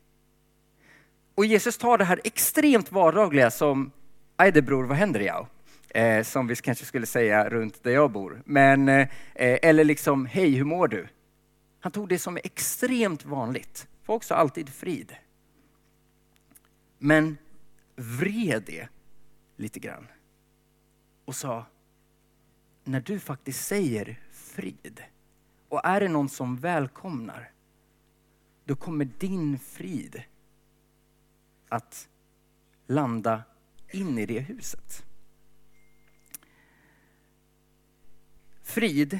Och 1.38 1.46
Jesus 1.46 1.78
tar 1.78 1.98
det 1.98 2.04
här 2.04 2.20
extremt 2.24 2.92
vardagliga 2.92 3.50
som, 3.50 3.92
ajde 4.36 4.62
bror, 4.62 4.84
vad 4.84 4.96
händer 4.96 5.20
jag? 5.20 5.46
Eh, 5.88 6.22
som 6.22 6.46
vi 6.46 6.56
kanske 6.56 6.84
skulle 6.84 7.06
säga 7.06 7.48
runt 7.48 7.82
där 7.82 7.90
jag 7.90 8.10
bor. 8.10 8.42
Men, 8.44 8.88
eh, 8.88 9.08
eller 9.34 9.84
liksom, 9.84 10.26
hej 10.26 10.50
hur 10.50 10.64
mår 10.64 10.88
du? 10.88 11.08
Han 11.80 11.92
tog 11.92 12.08
det 12.08 12.18
som 12.18 12.36
är 12.36 12.40
extremt 12.44 13.24
vanligt. 13.24 13.88
Folk 14.02 14.24
sa 14.24 14.34
alltid 14.34 14.68
frid. 14.68 15.16
Men 16.98 17.38
vred 17.96 18.62
det 18.66 18.88
lite 19.56 19.78
grann 19.78 20.06
och 21.24 21.34
sa, 21.34 21.66
när 22.84 23.00
du 23.00 23.18
faktiskt 23.18 23.66
säger 23.66 24.20
frid 24.32 25.02
och 25.68 25.80
är 25.84 26.00
det 26.00 26.08
någon 26.08 26.28
som 26.28 26.56
välkomnar, 26.56 27.50
då 28.64 28.76
kommer 28.76 29.08
din 29.18 29.58
frid 29.58 30.22
att 31.68 32.08
landa 32.86 33.42
in 33.92 34.18
i 34.18 34.26
det 34.26 34.40
huset. 34.40 35.04
Frid 38.62 39.18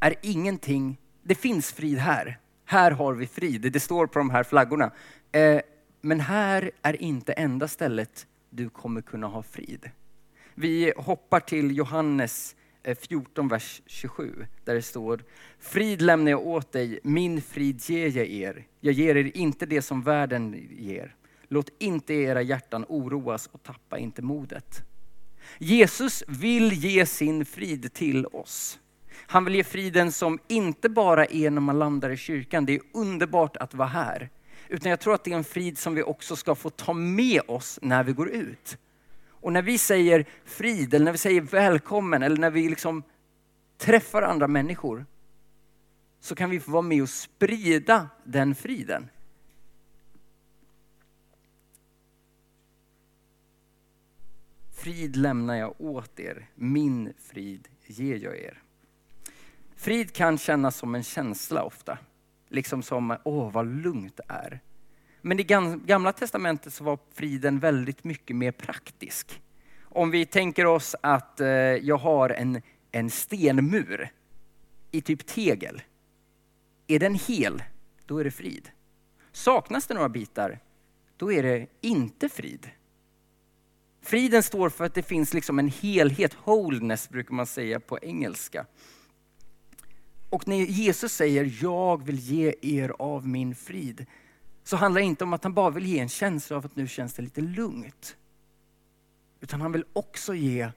är 0.00 0.14
ingenting, 0.22 1.00
det 1.22 1.34
finns 1.34 1.72
frid 1.72 1.98
här. 1.98 2.38
Här 2.64 2.90
har 2.90 3.14
vi 3.14 3.26
frid, 3.26 3.72
det 3.72 3.80
står 3.80 4.06
på 4.06 4.18
de 4.18 4.30
här 4.30 4.42
flaggorna. 4.42 4.92
Eh, 5.32 5.60
men 6.00 6.20
här 6.20 6.70
är 6.82 7.02
inte 7.02 7.32
enda 7.32 7.68
stället 7.68 8.26
du 8.50 8.70
kommer 8.70 9.00
kunna 9.00 9.26
ha 9.26 9.42
frid. 9.42 9.90
Vi 10.54 10.92
hoppar 10.96 11.40
till 11.40 11.76
Johannes 11.76 12.56
eh, 12.82 12.96
14, 12.96 13.48
vers 13.48 13.82
27, 13.86 14.46
där 14.64 14.74
det 14.74 14.82
står 14.82 15.24
Frid 15.58 16.02
lämnar 16.02 16.30
jag 16.30 16.46
åt 16.46 16.72
dig, 16.72 17.00
min 17.02 17.42
frid 17.42 17.80
ger 17.90 18.08
jag 18.16 18.26
er. 18.26 18.66
Jag 18.80 18.94
ger 18.94 19.16
er 19.16 19.36
inte 19.36 19.66
det 19.66 19.82
som 19.82 20.02
världen 20.02 20.68
ger. 20.70 21.14
Låt 21.52 21.70
inte 21.78 22.14
era 22.14 22.42
hjärtan 22.42 22.84
oroas 22.88 23.46
och 23.52 23.62
tappa 23.62 23.98
inte 23.98 24.22
modet. 24.22 24.84
Jesus 25.58 26.24
vill 26.28 26.72
ge 26.72 27.06
sin 27.06 27.44
frid 27.44 27.92
till 27.92 28.26
oss. 28.26 28.78
Han 29.14 29.44
vill 29.44 29.54
ge 29.54 29.64
friden 29.64 30.12
som 30.12 30.38
inte 30.48 30.88
bara 30.88 31.24
är 31.26 31.50
när 31.50 31.60
man 31.60 31.78
landar 31.78 32.10
i 32.10 32.16
kyrkan, 32.16 32.66
det 32.66 32.74
är 32.74 32.80
underbart 32.94 33.56
att 33.56 33.74
vara 33.74 33.88
här. 33.88 34.30
Utan 34.68 34.90
jag 34.90 35.00
tror 35.00 35.14
att 35.14 35.24
det 35.24 35.32
är 35.32 35.36
en 35.36 35.44
frid 35.44 35.78
som 35.78 35.94
vi 35.94 36.02
också 36.02 36.36
ska 36.36 36.54
få 36.54 36.70
ta 36.70 36.92
med 36.92 37.40
oss 37.48 37.78
när 37.82 38.04
vi 38.04 38.12
går 38.12 38.28
ut. 38.28 38.78
Och 39.28 39.52
när 39.52 39.62
vi 39.62 39.78
säger 39.78 40.24
frid, 40.44 40.94
eller 40.94 41.04
när 41.04 41.12
vi 41.12 41.18
säger 41.18 41.40
välkommen, 41.40 42.22
eller 42.22 42.36
när 42.36 42.50
vi 42.50 42.68
liksom 42.68 43.02
träffar 43.78 44.22
andra 44.22 44.48
människor, 44.48 45.06
så 46.20 46.34
kan 46.34 46.50
vi 46.50 46.60
få 46.60 46.70
vara 46.70 46.82
med 46.82 47.02
och 47.02 47.08
sprida 47.08 48.08
den 48.24 48.54
friden. 48.54 49.08
Frid 54.82 55.16
lämnar 55.16 55.54
jag 55.54 55.80
åt 55.80 56.20
er, 56.20 56.46
min 56.54 57.12
frid 57.18 57.68
ger 57.86 58.16
jag 58.16 58.38
er. 58.38 58.62
Frid 59.76 60.12
kan 60.12 60.38
kännas 60.38 60.76
som 60.76 60.94
en 60.94 61.02
känsla 61.02 61.64
ofta. 61.64 61.98
Liksom 62.48 62.82
som, 62.82 63.16
åh 63.24 63.52
vad 63.52 63.66
lugnt 63.66 64.16
det 64.16 64.22
är. 64.28 64.60
Men 65.20 65.40
i 65.40 65.42
gamla 65.86 66.12
testamentet 66.12 66.72
så 66.72 66.84
var 66.84 66.98
friden 67.12 67.58
väldigt 67.58 68.04
mycket 68.04 68.36
mer 68.36 68.52
praktisk. 68.52 69.42
Om 69.82 70.10
vi 70.10 70.26
tänker 70.26 70.66
oss 70.66 70.96
att 71.00 71.40
eh, 71.40 71.48
jag 71.48 71.96
har 71.98 72.30
en, 72.30 72.62
en 72.90 73.10
stenmur 73.10 74.10
i 74.90 75.00
typ 75.00 75.26
tegel. 75.26 75.82
Är 76.86 76.98
den 76.98 77.14
hel, 77.14 77.62
då 78.06 78.18
är 78.18 78.24
det 78.24 78.30
frid. 78.30 78.70
Saknas 79.32 79.86
det 79.86 79.94
några 79.94 80.08
bitar, 80.08 80.58
då 81.16 81.32
är 81.32 81.42
det 81.42 81.66
inte 81.80 82.28
frid. 82.28 82.70
Friden 84.12 84.42
står 84.42 84.68
för 84.68 84.84
att 84.84 84.94
det 84.94 85.02
finns 85.02 85.34
liksom 85.34 85.58
en 85.58 85.68
helhet, 85.68 86.36
wholeness 86.44 87.08
brukar 87.08 87.34
man 87.34 87.46
säga 87.46 87.80
på 87.80 87.98
engelska. 88.02 88.66
Och 90.30 90.48
när 90.48 90.56
Jesus 90.56 91.12
säger 91.12 91.58
jag 91.62 92.04
vill 92.04 92.18
ge 92.18 92.54
er 92.62 92.94
av 92.98 93.28
min 93.28 93.54
frid, 93.54 94.06
så 94.64 94.76
handlar 94.76 95.00
det 95.00 95.06
inte 95.06 95.24
om 95.24 95.32
att 95.32 95.44
han 95.44 95.54
bara 95.54 95.70
vill 95.70 95.86
ge 95.86 95.98
en 95.98 96.08
känsla 96.08 96.56
av 96.56 96.66
att 96.66 96.76
nu 96.76 96.88
känns 96.88 97.14
det 97.14 97.22
lite 97.22 97.40
lugnt. 97.40 98.16
Utan 99.40 99.60
han 99.60 99.72
vill 99.72 99.84
också 99.92 100.34
ge 100.34 100.70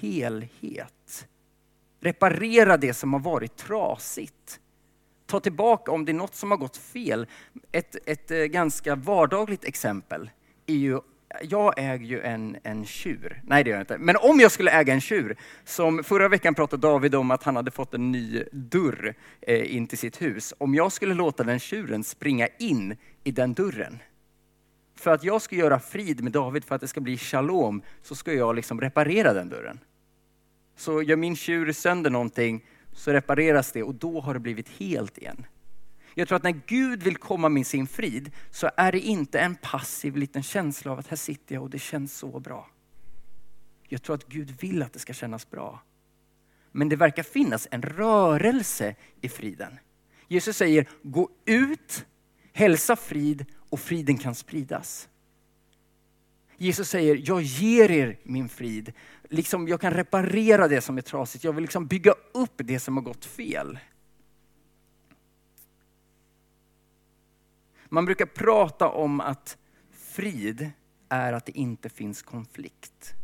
helhet. 0.00 1.28
Reparera 2.00 2.76
det 2.76 2.94
som 2.94 3.12
har 3.12 3.20
varit 3.20 3.56
trasigt. 3.56 4.60
Ta 5.26 5.40
tillbaka 5.40 5.92
om 5.92 6.04
det 6.04 6.12
är 6.12 6.14
något 6.14 6.34
som 6.34 6.50
har 6.50 6.58
gått 6.58 6.76
fel. 6.76 7.26
Ett, 7.72 7.96
ett 8.06 8.30
eh, 8.30 8.38
ganska 8.38 8.94
vardagligt 8.94 9.64
exempel 9.64 10.30
är 10.66 10.74
ju 10.74 11.00
jag 11.42 11.74
äger 11.76 12.06
ju 12.06 12.20
en, 12.20 12.56
en 12.62 12.84
tjur. 12.84 13.42
Nej, 13.44 13.64
det 13.64 13.70
gör 13.70 13.76
jag 13.76 13.82
inte. 13.82 13.98
Men 13.98 14.16
om 14.16 14.40
jag 14.40 14.52
skulle 14.52 14.70
äga 14.70 14.94
en 14.94 15.00
tjur, 15.00 15.36
som 15.64 16.04
förra 16.04 16.28
veckan 16.28 16.54
pratade 16.54 16.80
David 16.80 17.14
om 17.14 17.30
att 17.30 17.42
han 17.42 17.56
hade 17.56 17.70
fått 17.70 17.94
en 17.94 18.12
ny 18.12 18.44
dörr 18.52 19.14
eh, 19.40 19.76
in 19.76 19.86
till 19.86 19.98
sitt 19.98 20.22
hus. 20.22 20.54
Om 20.58 20.74
jag 20.74 20.92
skulle 20.92 21.14
låta 21.14 21.44
den 21.44 21.58
tjuren 21.58 22.04
springa 22.04 22.48
in 22.58 22.96
i 23.24 23.30
den 23.30 23.54
dörren, 23.54 23.98
för 24.96 25.10
att 25.10 25.24
jag 25.24 25.42
ska 25.42 25.56
göra 25.56 25.80
frid 25.80 26.22
med 26.22 26.32
David, 26.32 26.64
för 26.64 26.74
att 26.74 26.80
det 26.80 26.88
ska 26.88 27.00
bli 27.00 27.18
shalom, 27.18 27.82
så 28.02 28.14
ska 28.14 28.32
jag 28.32 28.56
liksom 28.56 28.80
reparera 28.80 29.32
den 29.32 29.48
dörren. 29.48 29.80
Så 30.76 31.02
gör 31.02 31.16
min 31.16 31.36
tjur 31.36 31.72
sönder 31.72 32.10
någonting, 32.10 32.64
så 32.92 33.12
repareras 33.12 33.72
det 33.72 33.82
och 33.82 33.94
då 33.94 34.20
har 34.20 34.34
det 34.34 34.40
blivit 34.40 34.68
helt 34.68 35.18
igen. 35.18 35.46
Jag 36.18 36.28
tror 36.28 36.36
att 36.36 36.42
när 36.42 36.60
Gud 36.66 37.02
vill 37.02 37.16
komma 37.16 37.48
med 37.48 37.66
sin 37.66 37.86
frid 37.86 38.30
så 38.50 38.70
är 38.76 38.92
det 38.92 39.00
inte 39.00 39.40
en 39.40 39.54
passiv 39.54 40.16
liten 40.16 40.42
känsla 40.42 40.92
av 40.92 40.98
att 40.98 41.06
här 41.06 41.16
sitter 41.16 41.54
jag 41.54 41.64
och 41.64 41.70
det 41.70 41.78
känns 41.78 42.18
så 42.18 42.40
bra. 42.40 42.70
Jag 43.88 44.02
tror 44.02 44.16
att 44.16 44.28
Gud 44.28 44.50
vill 44.60 44.82
att 44.82 44.92
det 44.92 44.98
ska 44.98 45.12
kännas 45.12 45.50
bra. 45.50 45.82
Men 46.72 46.88
det 46.88 46.96
verkar 46.96 47.22
finnas 47.22 47.68
en 47.70 47.82
rörelse 47.82 48.94
i 49.20 49.28
friden. 49.28 49.78
Jesus 50.28 50.56
säger, 50.56 50.88
gå 51.02 51.28
ut, 51.44 52.06
hälsa 52.52 52.96
frid 52.96 53.44
och 53.70 53.80
friden 53.80 54.18
kan 54.18 54.34
spridas. 54.34 55.08
Jesus 56.56 56.88
säger, 56.88 57.22
jag 57.24 57.42
ger 57.42 57.90
er 57.90 58.18
min 58.22 58.48
frid. 58.48 58.92
Liksom 59.28 59.68
jag 59.68 59.80
kan 59.80 59.92
reparera 59.92 60.68
det 60.68 60.80
som 60.80 60.98
är 60.98 61.02
trasigt. 61.02 61.44
Jag 61.44 61.52
vill 61.52 61.62
liksom 61.62 61.86
bygga 61.86 62.14
upp 62.34 62.54
det 62.56 62.80
som 62.80 62.96
har 62.96 63.04
gått 63.04 63.24
fel. 63.24 63.78
Man 67.88 68.04
brukar 68.04 68.26
prata 68.26 68.88
om 68.88 69.20
att 69.20 69.58
frid 69.90 70.70
är 71.08 71.32
att 71.32 71.46
det 71.46 71.58
inte 71.58 71.88
finns 71.88 72.22
konflikt. 72.22 73.14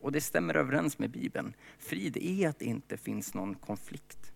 Och 0.00 0.12
det 0.12 0.20
stämmer 0.20 0.54
överens 0.54 0.98
med 0.98 1.10
Bibeln. 1.10 1.54
Frid 1.78 2.16
är 2.16 2.48
att 2.48 2.58
det 2.58 2.64
inte 2.64 2.96
finns 2.96 3.34
någon 3.34 3.54
konflikt. 3.54 4.32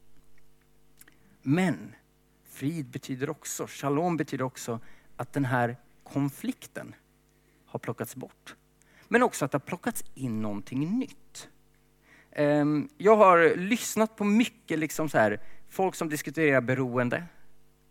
Men 1.42 1.94
frid 2.44 2.86
betyder 2.86 3.30
också, 3.30 3.66
shalom 3.66 4.16
betyder 4.16 4.44
också 4.44 4.80
att 5.16 5.32
den 5.32 5.44
här 5.44 5.76
konflikten 6.02 6.94
har 7.66 7.78
plockats 7.78 8.16
bort. 8.16 8.56
Men 9.08 9.22
också 9.22 9.44
att 9.44 9.50
det 9.50 9.58
har 9.58 9.66
plockats 9.66 10.04
in 10.14 10.42
någonting 10.42 10.98
nytt. 10.98 11.48
Ehm, 12.30 12.88
jag 12.98 13.16
har 13.16 13.56
lyssnat 13.56 14.16
på 14.16 14.24
mycket 14.24 14.78
liksom 14.78 15.08
så 15.08 15.18
här, 15.18 15.40
folk 15.68 15.94
som 15.94 16.08
diskuterar 16.08 16.60
beroende, 16.60 17.24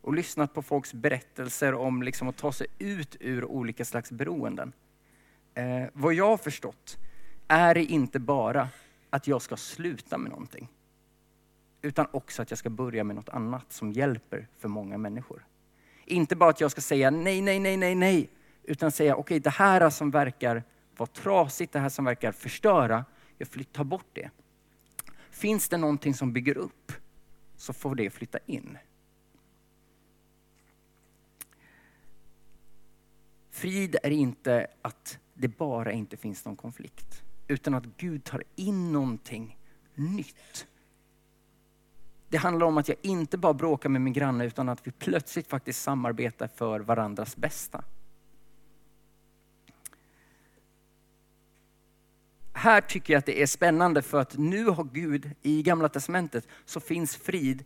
och 0.08 0.14
lyssnat 0.14 0.54
på 0.54 0.62
folks 0.62 0.94
berättelser 0.94 1.74
om 1.74 2.04
liksom 2.04 2.28
att 2.28 2.38
ta 2.38 2.52
sig 2.52 2.68
ut 2.80 3.16
ur 3.20 3.46
olika 3.46 3.86
slags 3.86 4.12
beroenden. 4.12 4.74
Eh, 5.54 5.84
vad 5.94 6.14
jag 6.14 6.28
har 6.28 6.38
förstått 6.38 6.98
är 7.48 7.74
det 7.74 7.84
inte 7.84 8.20
bara 8.20 8.70
att 9.10 9.28
jag 9.28 9.42
ska 9.42 9.58
sluta 9.58 10.18
med 10.18 10.32
någonting, 10.32 10.70
utan 11.82 12.08
också 12.12 12.42
att 12.42 12.52
jag 12.52 12.58
ska 12.58 12.70
börja 12.70 13.04
med 13.04 13.16
något 13.16 13.30
annat 13.30 13.74
som 13.74 13.92
hjälper 13.92 14.48
för 14.58 14.68
många 14.68 14.98
människor. 14.98 15.46
Inte 16.06 16.36
bara 16.36 16.50
att 16.50 16.62
jag 16.62 16.72
ska 16.72 16.82
säga 16.82 17.10
nej, 17.10 17.42
nej, 17.42 17.60
nej, 17.60 17.78
nej, 17.78 17.96
nej, 17.96 18.30
utan 18.64 18.92
säga 18.92 19.16
okej, 19.16 19.22
okay, 19.22 19.40
det 19.40 19.50
här 19.50 19.90
som 19.90 20.12
verkar 20.12 20.64
vara 20.98 21.08
trasigt, 21.08 21.74
det 21.74 21.80
här 21.80 21.90
som 21.90 22.06
verkar 22.06 22.32
förstöra, 22.32 23.06
jag 23.38 23.48
flyttar 23.48 23.84
bort 23.84 24.10
det. 24.14 24.30
Finns 25.32 25.70
det 25.70 25.78
någonting 25.78 26.14
som 26.14 26.34
bygger 26.34 26.58
upp, 26.58 26.92
så 27.56 27.74
får 27.74 27.96
det 27.96 28.10
flytta 28.10 28.40
in. 28.46 28.78
Frid 33.58 33.96
är 34.04 34.12
inte 34.12 34.68
att 34.82 35.20
det 35.34 35.48
bara 35.48 35.92
inte 35.92 36.18
finns 36.18 36.46
någon 36.46 36.56
konflikt, 36.56 37.24
utan 37.48 37.74
att 37.74 37.86
Gud 37.98 38.24
tar 38.24 38.44
in 38.56 38.92
någonting 38.92 39.58
nytt. 39.96 40.68
Det 42.30 42.38
handlar 42.38 42.68
om 42.68 42.78
att 42.78 42.88
jag 42.88 42.98
inte 43.02 43.38
bara 43.38 43.54
bråkar 43.54 43.90
med 43.90 44.02
min 44.02 44.14
granne, 44.14 44.46
utan 44.46 44.70
att 44.70 44.88
vi 44.88 44.92
plötsligt 44.92 45.48
faktiskt 45.48 45.82
samarbetar 45.82 46.48
för 46.48 46.80
varandras 46.80 47.38
bästa. 47.38 47.84
Här 52.54 52.82
tycker 52.82 53.14
jag 53.14 53.20
att 53.20 53.26
det 53.26 53.42
är 53.42 53.48
spännande 53.48 54.02
för 54.02 54.22
att 54.22 54.38
nu 54.38 54.66
har 54.66 54.84
Gud 54.84 55.32
i 55.42 55.64
Gamla 55.64 55.90
Testamentet 55.90 56.48
så 56.66 56.80
finns 56.80 57.16
frid 57.16 57.64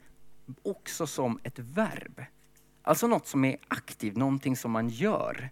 också 0.64 1.08
som 1.08 1.40
ett 1.44 1.60
verb. 1.60 2.24
Alltså 2.82 3.08
något 3.08 3.28
som 3.28 3.46
är 3.46 3.58
aktivt, 3.68 4.16
någonting 4.16 4.58
som 4.58 4.72
man 4.72 4.90
gör. 4.90 5.52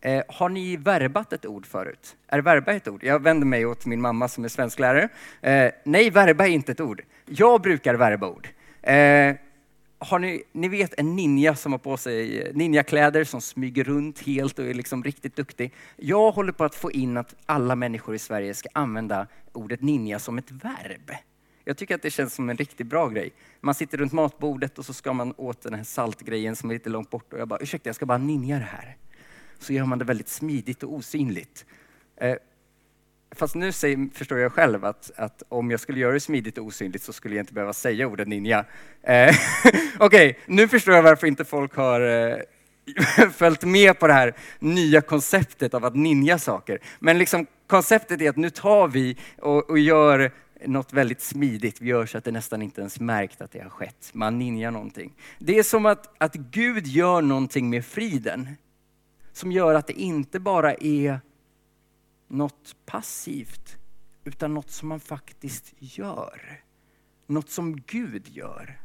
Eh, 0.00 0.22
har 0.28 0.48
ni 0.48 0.76
verbat 0.76 1.32
ett 1.32 1.46
ord 1.46 1.66
förut? 1.66 2.16
Är 2.26 2.38
verba 2.38 2.72
ett 2.72 2.88
ord? 2.88 3.04
Jag 3.04 3.22
vänder 3.22 3.46
mig 3.46 3.66
åt 3.66 3.86
min 3.86 4.00
mamma 4.00 4.28
som 4.28 4.44
är 4.44 4.48
svensklärare. 4.48 5.08
Eh, 5.40 5.70
nej, 5.84 6.10
verba 6.10 6.46
är 6.46 6.50
inte 6.50 6.72
ett 6.72 6.80
ord. 6.80 7.02
Jag 7.26 7.60
brukar 7.60 7.94
verba 7.94 8.28
ord. 8.28 8.48
Eh, 8.82 9.36
har 9.98 10.18
ni, 10.18 10.42
ni 10.52 10.68
vet 10.68 11.00
en 11.00 11.16
ninja 11.16 11.54
som 11.54 11.72
har 11.72 11.78
på 11.78 11.96
sig 11.96 12.42
eh, 12.42 12.54
ninjakläder 12.54 13.24
som 13.24 13.40
smyger 13.40 13.84
runt 13.84 14.18
helt 14.26 14.58
och 14.58 14.64
är 14.64 14.74
liksom 14.74 15.04
riktigt 15.04 15.36
duktig. 15.36 15.74
Jag 15.96 16.30
håller 16.30 16.52
på 16.52 16.64
att 16.64 16.74
få 16.74 16.92
in 16.92 17.16
att 17.16 17.34
alla 17.46 17.76
människor 17.76 18.14
i 18.14 18.18
Sverige 18.18 18.54
ska 18.54 18.68
använda 18.72 19.26
ordet 19.52 19.82
ninja 19.82 20.18
som 20.18 20.38
ett 20.38 20.50
verb. 20.50 21.10
Jag 21.64 21.76
tycker 21.76 21.94
att 21.94 22.02
det 22.02 22.10
känns 22.10 22.34
som 22.34 22.50
en 22.50 22.56
riktigt 22.56 22.86
bra 22.86 23.08
grej. 23.08 23.32
Man 23.60 23.74
sitter 23.74 23.98
runt 23.98 24.12
matbordet 24.12 24.78
och 24.78 24.86
så 24.86 24.92
ska 24.92 25.12
man 25.12 25.34
åt 25.36 25.62
den 25.62 25.74
här 25.74 25.84
saltgrejen 25.84 26.56
som 26.56 26.70
är 26.70 26.74
lite 26.74 26.90
långt 26.90 27.10
bort 27.10 27.32
och 27.32 27.38
jag 27.38 27.48
bara, 27.48 27.60
ursäkta 27.60 27.88
jag 27.88 27.96
ska 27.96 28.06
bara 28.06 28.18
ninja 28.18 28.58
det 28.58 28.64
här 28.64 28.96
så 29.60 29.72
gör 29.72 29.84
man 29.84 29.98
det 29.98 30.04
väldigt 30.04 30.28
smidigt 30.28 30.82
och 30.82 30.94
osynligt. 30.94 31.66
Eh, 32.16 32.36
fast 33.34 33.54
nu 33.54 33.72
säger, 33.72 34.08
förstår 34.14 34.38
jag 34.38 34.52
själv 34.52 34.84
att, 34.84 35.10
att, 35.16 35.42
om 35.48 35.70
jag 35.70 35.80
skulle 35.80 36.00
göra 36.00 36.12
det 36.12 36.20
smidigt 36.20 36.58
och 36.58 36.64
osynligt 36.64 37.02
så 37.02 37.12
skulle 37.12 37.36
jag 37.36 37.42
inte 37.42 37.54
behöva 37.54 37.72
säga 37.72 38.06
ordet 38.06 38.28
ninja. 38.28 38.64
Eh, 39.02 39.28
Okej, 39.98 40.30
okay, 40.30 40.34
nu 40.46 40.68
förstår 40.68 40.94
jag 40.94 41.02
varför 41.02 41.26
inte 41.26 41.44
folk 41.44 41.74
har 41.74 42.00
eh, 42.00 42.36
följt 43.32 43.64
med 43.64 43.98
på 43.98 44.06
det 44.06 44.12
här 44.12 44.34
nya 44.58 45.00
konceptet 45.00 45.74
av 45.74 45.84
att 45.84 45.96
ninja 45.96 46.38
saker. 46.38 46.78
Men 46.98 47.18
liksom, 47.18 47.46
konceptet 47.66 48.20
är 48.20 48.30
att 48.30 48.36
nu 48.36 48.50
tar 48.50 48.88
vi 48.88 49.16
och, 49.38 49.70
och 49.70 49.78
gör 49.78 50.30
något 50.66 50.92
väldigt 50.92 51.20
smidigt. 51.20 51.80
Vi 51.80 51.88
gör 51.88 52.06
så 52.06 52.18
att 52.18 52.24
det 52.24 52.32
nästan 52.32 52.62
inte 52.62 52.80
ens 52.80 53.00
märkt 53.00 53.40
att 53.40 53.52
det 53.52 53.60
har 53.60 53.70
skett. 53.70 54.10
Man 54.12 54.38
ninjar 54.38 54.70
någonting. 54.70 55.12
Det 55.38 55.58
är 55.58 55.62
som 55.62 55.86
att, 55.86 56.14
att 56.18 56.34
Gud 56.34 56.86
gör 56.86 57.22
någonting 57.22 57.70
med 57.70 57.84
friden 57.84 58.48
som 59.40 59.52
gör 59.52 59.74
att 59.74 59.86
det 59.86 60.00
inte 60.00 60.40
bara 60.40 60.74
är 60.74 61.20
något 62.28 62.76
passivt, 62.86 63.78
utan 64.24 64.54
något 64.54 64.70
som 64.70 64.88
man 64.88 65.00
faktiskt 65.00 65.74
gör. 65.78 66.62
Något 67.26 67.50
som 67.50 67.80
Gud 67.80 68.28
gör. 68.28 68.80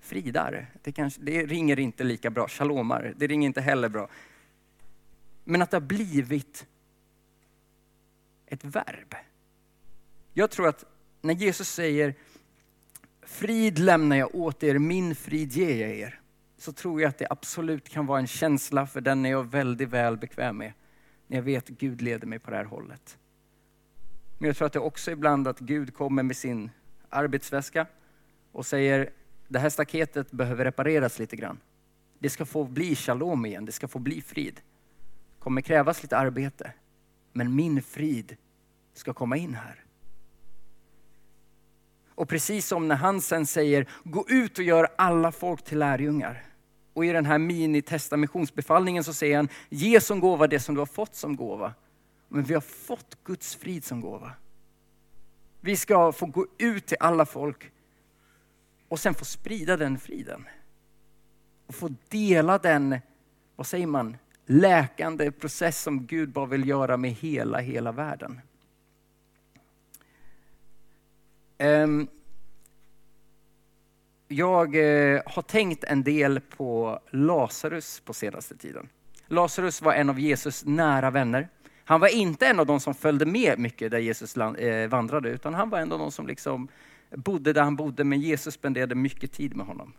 Fridar, 0.00 0.70
det, 0.82 0.92
kanske, 0.92 1.20
det 1.22 1.46
ringer 1.46 1.78
inte 1.78 2.04
lika 2.04 2.30
bra. 2.30 2.48
Shalomar, 2.48 3.14
det 3.16 3.26
ringer 3.26 3.46
inte 3.46 3.60
heller 3.60 3.88
bra. 3.88 4.08
Men 5.44 5.62
att 5.62 5.70
det 5.70 5.76
har 5.76 5.86
blivit 5.86 6.66
ett 8.46 8.64
verb. 8.64 9.14
Jag 10.32 10.50
tror 10.50 10.68
att 10.68 10.84
när 11.20 11.34
Jesus 11.34 11.68
säger 11.68 12.14
frid 13.22 13.78
lämnar 13.78 14.16
jag 14.16 14.34
åt 14.34 14.62
er, 14.62 14.78
min 14.78 15.14
frid 15.14 15.52
ger 15.52 15.86
jag 15.86 15.96
er 15.96 16.20
så 16.60 16.72
tror 16.72 17.00
jag 17.00 17.08
att 17.08 17.18
det 17.18 17.26
absolut 17.30 17.88
kan 17.88 18.06
vara 18.06 18.20
en 18.20 18.26
känsla, 18.26 18.86
för 18.86 19.00
den 19.00 19.26
är 19.26 19.30
jag 19.30 19.50
väldigt 19.50 19.88
väl 19.88 20.16
bekväm 20.16 20.56
med, 20.56 20.72
när 21.26 21.36
jag 21.36 21.42
vet 21.42 21.70
att 21.70 21.78
Gud 21.78 22.02
leder 22.02 22.26
mig 22.26 22.38
på 22.38 22.50
det 22.50 22.56
här 22.56 22.64
hållet. 22.64 23.18
Men 24.38 24.46
jag 24.46 24.56
tror 24.56 24.66
att 24.66 24.72
det 24.72 24.78
också 24.78 25.10
är 25.10 25.12
ibland 25.12 25.48
att 25.48 25.58
Gud 25.58 25.94
kommer 25.94 26.22
med 26.22 26.36
sin 26.36 26.70
arbetsväska 27.08 27.86
och 28.52 28.66
säger, 28.66 29.10
det 29.48 29.58
här 29.58 29.70
staketet 29.70 30.30
behöver 30.30 30.64
repareras 30.64 31.18
lite 31.18 31.36
grann. 31.36 31.58
Det 32.18 32.30
ska 32.30 32.44
få 32.44 32.64
bli 32.64 32.96
shalom 32.96 33.46
igen, 33.46 33.64
det 33.64 33.72
ska 33.72 33.88
få 33.88 33.98
bli 33.98 34.22
frid. 34.22 34.54
Det 34.54 35.42
kommer 35.42 35.60
krävas 35.60 36.02
lite 36.02 36.16
arbete, 36.16 36.72
men 37.32 37.54
min 37.54 37.82
frid 37.82 38.36
ska 38.94 39.12
komma 39.12 39.36
in 39.36 39.54
här. 39.54 39.84
Och 42.08 42.28
precis 42.28 42.66
som 42.66 42.88
när 42.88 42.96
han 42.96 43.20
sen 43.20 43.46
säger, 43.46 43.88
gå 44.04 44.24
ut 44.28 44.58
och 44.58 44.64
gör 44.64 44.88
alla 44.98 45.32
folk 45.32 45.64
till 45.64 45.78
lärjungar. 45.78 46.49
Och 46.92 47.04
i 47.04 47.12
den 47.12 47.26
här 47.26 47.38
mini-testa 47.38 48.16
så 49.02 49.12
säger 49.14 49.36
han, 49.36 49.48
ge 49.68 50.00
som 50.00 50.20
gåva 50.20 50.46
det 50.46 50.60
som 50.60 50.74
du 50.74 50.80
har 50.80 50.86
fått 50.86 51.14
som 51.14 51.36
gåva. 51.36 51.74
Men 52.28 52.42
vi 52.42 52.54
har 52.54 52.60
fått 52.60 53.24
Guds 53.24 53.54
frid 53.54 53.84
som 53.84 54.00
gåva. 54.00 54.32
Vi 55.60 55.76
ska 55.76 56.12
få 56.12 56.26
gå 56.26 56.46
ut 56.58 56.86
till 56.86 56.96
alla 57.00 57.26
folk 57.26 57.70
och 58.88 59.00
sen 59.00 59.14
få 59.14 59.24
sprida 59.24 59.76
den 59.76 59.98
friden. 59.98 60.44
Och 61.66 61.74
få 61.74 61.94
dela 62.08 62.58
den, 62.58 62.98
vad 63.56 63.66
säger 63.66 63.86
man, 63.86 64.16
läkande 64.46 65.30
process 65.30 65.82
som 65.82 66.06
Gud 66.06 66.28
bara 66.28 66.46
vill 66.46 66.68
göra 66.68 66.96
med 66.96 67.10
hela, 67.10 67.58
hela 67.58 67.92
världen. 67.92 68.40
Um, 71.58 72.08
jag 74.30 74.76
eh, 74.76 75.20
har 75.26 75.42
tänkt 75.42 75.84
en 75.84 76.02
del 76.02 76.40
på 76.40 76.98
Lazarus 77.10 78.00
på 78.00 78.12
senaste 78.12 78.56
tiden. 78.56 78.88
Lazarus 79.26 79.82
var 79.82 79.92
en 79.92 80.10
av 80.10 80.20
Jesus 80.20 80.64
nära 80.64 81.10
vänner. 81.10 81.48
Han 81.84 82.00
var 82.00 82.08
inte 82.08 82.46
en 82.46 82.60
av 82.60 82.66
de 82.66 82.80
som 82.80 82.94
följde 82.94 83.26
med 83.26 83.58
mycket 83.58 83.90
där 83.90 83.98
Jesus 83.98 84.36
eh, 84.36 84.88
vandrade, 84.88 85.28
utan 85.28 85.54
han 85.54 85.70
var 85.70 85.78
en 85.78 85.92
av 85.92 85.98
de 85.98 86.10
som 86.10 86.26
liksom 86.26 86.68
bodde 87.10 87.52
där 87.52 87.62
han 87.62 87.76
bodde, 87.76 88.04
men 88.04 88.20
Jesus 88.20 88.54
spenderade 88.54 88.94
mycket 88.94 89.32
tid 89.32 89.56
med 89.56 89.66
honom 89.66 89.92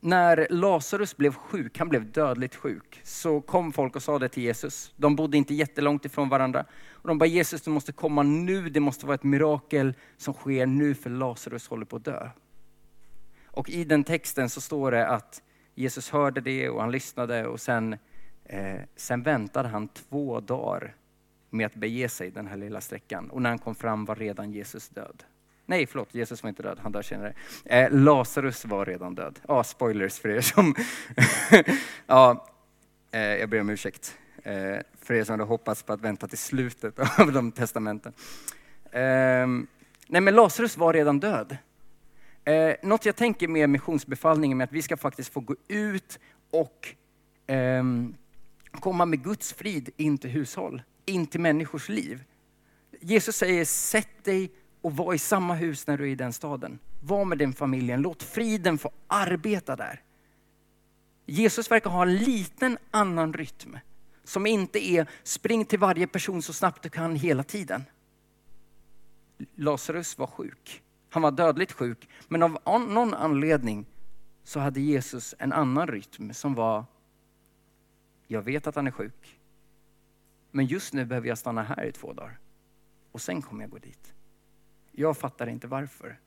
när 0.00 0.46
Lazarus 0.50 1.16
blev 1.16 1.34
sjuk, 1.34 1.78
han 1.78 1.88
blev 1.88 2.12
dödligt 2.12 2.54
sjuk, 2.54 3.00
så 3.04 3.40
kom 3.40 3.72
folk 3.72 3.96
och 3.96 4.02
sa 4.02 4.18
det 4.18 4.28
till 4.28 4.42
Jesus. 4.42 4.92
De 4.96 5.16
bodde 5.16 5.36
inte 5.36 5.54
jättelångt 5.54 6.04
ifrån 6.04 6.28
varandra. 6.28 6.64
Och 6.88 7.08
de 7.08 7.18
bara, 7.18 7.26
Jesus 7.26 7.62
du 7.62 7.70
måste 7.70 7.92
komma 7.92 8.22
nu, 8.22 8.68
det 8.68 8.80
måste 8.80 9.06
vara 9.06 9.14
ett 9.14 9.22
mirakel 9.22 9.94
som 10.16 10.34
sker 10.34 10.66
nu 10.66 10.94
för 10.94 11.10
Lazarus 11.10 11.68
håller 11.68 11.86
på 11.86 11.96
att 11.96 12.04
dö. 12.04 12.30
Och 13.46 13.70
i 13.70 13.84
den 13.84 14.04
texten 14.04 14.50
så 14.50 14.60
står 14.60 14.90
det 14.90 15.06
att 15.08 15.42
Jesus 15.74 16.10
hörde 16.10 16.40
det 16.40 16.68
och 16.68 16.80
han 16.80 16.92
lyssnade 16.92 17.46
och 17.46 17.60
sen, 17.60 17.96
eh, 18.44 18.80
sen 18.96 19.22
väntade 19.22 19.68
han 19.68 19.88
två 19.88 20.40
dagar 20.40 20.94
med 21.50 21.66
att 21.66 21.74
bege 21.74 22.08
sig 22.08 22.30
den 22.30 22.46
här 22.46 22.56
lilla 22.56 22.80
sträckan. 22.80 23.30
Och 23.30 23.42
när 23.42 23.50
han 23.50 23.58
kom 23.58 23.74
fram 23.74 24.04
var 24.04 24.16
redan 24.16 24.52
Jesus 24.52 24.88
död. 24.88 25.24
Nej, 25.68 25.86
förlåt, 25.86 26.14
Jesus 26.14 26.42
var 26.42 26.48
inte 26.48 26.62
död, 26.62 26.78
han 26.82 26.92
dör 26.92 27.02
senare. 27.02 27.34
Eh, 27.64 27.90
Lazarus 27.90 28.64
var 28.64 28.86
redan 28.86 29.14
död. 29.14 29.40
Ja, 29.48 29.64
spoilers 29.64 30.18
för 30.18 30.28
er 30.28 30.40
som... 30.40 30.74
ja, 32.06 32.46
eh, 33.10 33.20
jag 33.20 33.48
ber 33.48 33.60
om 33.60 33.70
ursäkt 33.70 34.18
eh, 34.42 34.76
för 35.02 35.14
er 35.14 35.24
som 35.24 35.32
hade 35.32 35.44
hoppats 35.44 35.82
på 35.82 35.92
att 35.92 36.00
vänta 36.00 36.28
till 36.28 36.38
slutet 36.38 36.98
av 37.18 37.32
de 37.32 37.52
testamenten. 37.52 38.12
Eh, 38.90 39.46
nej, 40.06 40.20
men 40.20 40.34
Lazarus 40.34 40.76
var 40.76 40.92
redan 40.92 41.20
död. 41.20 41.56
Eh, 42.44 42.74
något 42.82 43.06
jag 43.06 43.16
tänker 43.16 43.48
med 43.48 43.70
missionsbefallningen 43.70 44.58
med 44.58 44.64
att 44.64 44.72
vi 44.72 44.82
ska 44.82 44.96
faktiskt 44.96 45.32
få 45.32 45.40
gå 45.40 45.56
ut 45.68 46.18
och 46.50 46.94
eh, 47.46 47.84
komma 48.80 49.04
med 49.04 49.24
Guds 49.24 49.52
frid 49.52 49.90
in 49.96 50.18
till 50.18 50.30
hushåll, 50.30 50.82
in 51.04 51.26
till 51.26 51.40
människors 51.40 51.88
liv. 51.88 52.24
Jesus 53.00 53.36
säger, 53.36 53.64
sätt 53.64 54.24
dig 54.24 54.50
och 54.86 54.96
var 54.96 55.14
i 55.14 55.18
samma 55.18 55.54
hus 55.54 55.86
när 55.86 55.98
du 55.98 56.04
är 56.04 56.08
i 56.08 56.14
den 56.14 56.32
staden. 56.32 56.78
Var 57.00 57.24
med 57.24 57.38
den 57.38 57.52
familjen, 57.52 58.02
låt 58.02 58.22
friden 58.22 58.78
få 58.78 58.90
arbeta 59.06 59.76
där. 59.76 60.02
Jesus 61.24 61.70
verkar 61.70 61.90
ha 61.90 62.02
en 62.02 62.16
liten 62.16 62.78
annan 62.90 63.32
rytm 63.32 63.78
som 64.24 64.46
inte 64.46 64.88
är 64.88 65.06
spring 65.22 65.64
till 65.64 65.78
varje 65.78 66.06
person 66.06 66.42
så 66.42 66.52
snabbt 66.52 66.82
du 66.82 66.88
kan 66.88 67.16
hela 67.16 67.42
tiden. 67.42 67.84
Lazarus 69.54 70.18
var 70.18 70.26
sjuk. 70.26 70.82
Han 71.08 71.22
var 71.22 71.30
dödligt 71.30 71.72
sjuk, 71.72 72.08
men 72.28 72.42
av 72.42 72.80
någon 72.80 73.14
anledning 73.14 73.86
så 74.44 74.60
hade 74.60 74.80
Jesus 74.80 75.34
en 75.38 75.52
annan 75.52 75.86
rytm 75.86 76.32
som 76.32 76.54
var, 76.54 76.84
jag 78.26 78.42
vet 78.42 78.66
att 78.66 78.74
han 78.74 78.86
är 78.86 78.90
sjuk, 78.90 79.40
men 80.50 80.66
just 80.66 80.92
nu 80.92 81.04
behöver 81.04 81.28
jag 81.28 81.38
stanna 81.38 81.62
här 81.62 81.84
i 81.84 81.92
två 81.92 82.12
dagar 82.12 82.38
och 83.12 83.20
sen 83.20 83.42
kommer 83.42 83.62
jag 83.62 83.70
gå 83.70 83.78
dit. 83.78 84.15
Jag 84.98 85.16
fattar 85.16 85.46
inte 85.46 85.66
varför. 85.66 86.18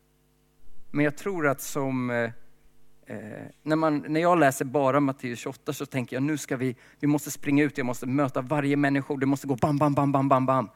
Men 0.91 1.05
jag 1.05 1.17
tror 1.17 1.47
att 1.47 1.61
som 1.61 2.09
eh, 2.09 2.31
eh 3.05 3.45
när, 3.63 3.75
man, 3.75 4.05
när 4.07 4.21
jag 4.21 4.39
läser 4.39 4.65
bara 4.65 4.99
Matteus 4.99 5.39
28 5.39 5.73
så 5.73 5.85
tänker 5.85 6.15
jag 6.15 6.23
nu 6.23 6.38
ska 6.38 6.57
vi, 6.57 6.75
vi 6.99 7.07
måste 7.07 7.31
springa 7.31 7.63
ut, 7.63 7.77
jag 7.77 7.85
måste 7.85 8.05
möta 8.05 8.41
varje 8.41 8.75
människa, 8.75 9.15
det 9.15 9.25
måste 9.25 9.47
gå 9.47 9.55
bam, 9.55 9.77
bam, 9.77 9.93
bam, 9.93 10.11
bam, 10.11 10.29
bam, 10.29 10.45
bam. 10.45 10.69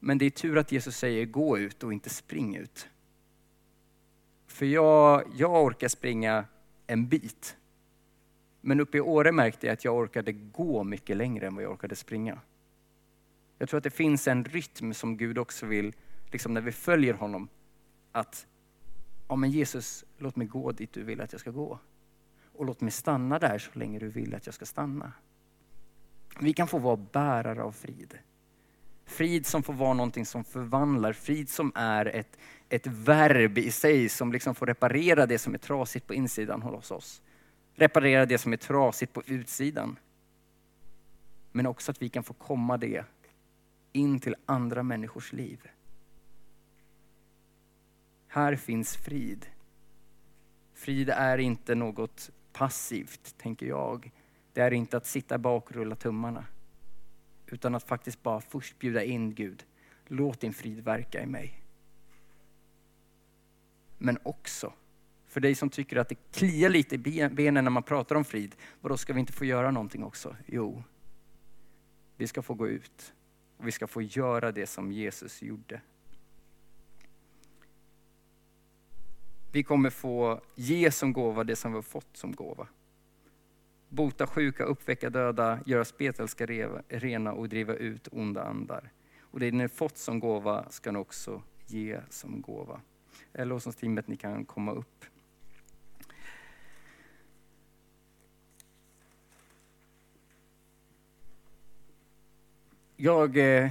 Men 0.00 0.18
det 0.18 0.24
är 0.24 0.30
tur 0.30 0.58
att 0.58 0.72
Jesus 0.72 0.96
säger 0.96 1.24
gå 1.26 1.58
ut 1.58 1.82
och 1.82 1.92
inte 1.92 2.10
spring 2.10 2.56
ut. 2.56 2.88
För 4.46 4.66
jag, 4.66 5.22
jag 5.36 5.64
orkar 5.64 5.88
springa 5.88 6.44
en 6.86 7.08
bit. 7.08 7.56
Men 8.60 8.80
uppe 8.80 8.98
i 8.98 9.00
Åre 9.00 9.32
märkte 9.32 9.66
jag 9.66 9.72
att 9.74 9.84
jag 9.84 9.96
orkade 9.96 10.32
gå 10.32 10.84
mycket 10.84 11.16
längre 11.16 11.46
än 11.46 11.54
vad 11.54 11.64
jag 11.64 11.72
orkade 11.72 11.96
springa. 11.96 12.40
Jag 13.58 13.68
tror 13.68 13.78
att 13.78 13.84
det 13.84 13.90
finns 13.90 14.28
en 14.28 14.44
rytm 14.44 14.94
som 14.94 15.16
Gud 15.16 15.38
också 15.38 15.66
vill 15.66 15.92
liksom 16.36 16.54
när 16.54 16.60
vi 16.60 16.72
följer 16.72 17.14
honom, 17.14 17.48
att 18.12 18.46
ja, 19.28 19.36
men 19.36 19.50
Jesus, 19.50 20.04
låt 20.18 20.36
mig 20.36 20.46
gå 20.46 20.72
dit 20.72 20.92
du 20.92 21.02
vill 21.02 21.20
att 21.20 21.32
jag 21.32 21.40
ska 21.40 21.50
gå. 21.50 21.78
Och 22.52 22.66
låt 22.66 22.80
mig 22.80 22.90
stanna 22.90 23.38
där 23.38 23.58
så 23.58 23.78
länge 23.78 23.98
du 23.98 24.08
vill 24.08 24.34
att 24.34 24.46
jag 24.46 24.54
ska 24.54 24.66
stanna. 24.66 25.12
Vi 26.40 26.52
kan 26.52 26.68
få 26.68 26.78
vara 26.78 26.96
bärare 26.96 27.62
av 27.62 27.72
frid. 27.72 28.18
Frid 29.04 29.46
som 29.46 29.62
får 29.62 29.72
vara 29.72 29.94
någonting 29.94 30.26
som 30.26 30.44
förvandlar, 30.44 31.12
frid 31.12 31.48
som 31.48 31.72
är 31.74 32.06
ett, 32.06 32.38
ett 32.68 32.86
verb 32.86 33.58
i 33.58 33.70
sig 33.70 34.08
som 34.08 34.32
liksom 34.32 34.54
får 34.54 34.66
reparera 34.66 35.26
det 35.26 35.38
som 35.38 35.54
är 35.54 35.58
trasigt 35.58 36.06
på 36.06 36.14
insidan 36.14 36.62
hos 36.62 36.90
oss. 36.90 37.22
Reparera 37.74 38.26
det 38.26 38.38
som 38.38 38.52
är 38.52 38.56
trasigt 38.56 39.12
på 39.12 39.22
utsidan. 39.26 39.98
Men 41.52 41.66
också 41.66 41.90
att 41.90 42.02
vi 42.02 42.08
kan 42.08 42.24
få 42.24 42.34
komma 42.34 42.76
det 42.76 43.04
in 43.92 44.20
till 44.20 44.34
andra 44.46 44.82
människors 44.82 45.32
liv. 45.32 45.68
Här 48.36 48.56
finns 48.56 48.96
frid. 48.96 49.46
Frid 50.74 51.10
är 51.10 51.38
inte 51.38 51.74
något 51.74 52.30
passivt, 52.52 53.34
tänker 53.38 53.66
jag. 53.66 54.10
Det 54.52 54.60
är 54.60 54.70
inte 54.70 54.96
att 54.96 55.06
sitta 55.06 55.38
bak 55.38 55.70
och 55.70 55.76
rulla 55.76 55.96
tummarna. 55.96 56.44
Utan 57.46 57.74
att 57.74 57.82
faktiskt 57.82 58.22
bara 58.22 58.40
först 58.40 58.78
bjuda 58.78 59.04
in 59.04 59.34
Gud. 59.34 59.64
Låt 60.06 60.40
din 60.40 60.52
frid 60.52 60.84
verka 60.84 61.22
i 61.22 61.26
mig. 61.26 61.62
Men 63.98 64.18
också, 64.22 64.72
för 65.26 65.40
dig 65.40 65.54
som 65.54 65.70
tycker 65.70 65.96
att 65.96 66.08
det 66.08 66.32
kliar 66.32 66.70
lite 66.70 66.94
i 66.94 67.28
benen 67.28 67.64
när 67.64 67.70
man 67.70 67.82
pratar 67.82 68.16
om 68.16 68.24
frid. 68.24 68.56
Vadå, 68.80 68.96
ska 68.96 69.12
vi 69.12 69.20
inte 69.20 69.32
få 69.32 69.44
göra 69.44 69.70
någonting 69.70 70.04
också? 70.04 70.36
Jo, 70.46 70.82
vi 72.16 72.26
ska 72.26 72.42
få 72.42 72.54
gå 72.54 72.68
ut. 72.68 73.14
Och 73.56 73.66
vi 73.66 73.72
ska 73.72 73.86
få 73.86 74.02
göra 74.02 74.52
det 74.52 74.66
som 74.66 74.92
Jesus 74.92 75.42
gjorde. 75.42 75.80
Vi 79.56 79.62
kommer 79.62 79.90
få 79.90 80.40
ge 80.54 80.90
som 80.90 81.12
gåva 81.12 81.44
det 81.44 81.56
som 81.56 81.72
vi 81.72 81.76
har 81.76 81.82
fått 81.82 82.16
som 82.16 82.32
gåva. 82.32 82.68
Bota 83.88 84.26
sjuka, 84.26 84.64
uppväcka 84.64 85.10
döda, 85.10 85.60
göra 85.66 85.84
spetälska 85.84 86.46
rena 86.88 87.32
och 87.32 87.48
driva 87.48 87.74
ut 87.74 88.08
onda 88.12 88.42
andar. 88.42 88.92
Och 89.20 89.40
det 89.40 89.50
ni 89.50 89.60
har 89.60 89.68
fått 89.68 89.98
som 89.98 90.20
gåva 90.20 90.70
ska 90.70 90.92
ni 90.92 90.98
också 90.98 91.42
ge 91.66 92.00
som 92.10 92.40
gåva. 92.40 92.80
Lovsångsteamet, 93.32 94.08
ni 94.08 94.16
kan 94.16 94.44
komma 94.44 94.72
upp. 94.72 95.04
Jag, 102.96 103.36
eh, 103.36 103.70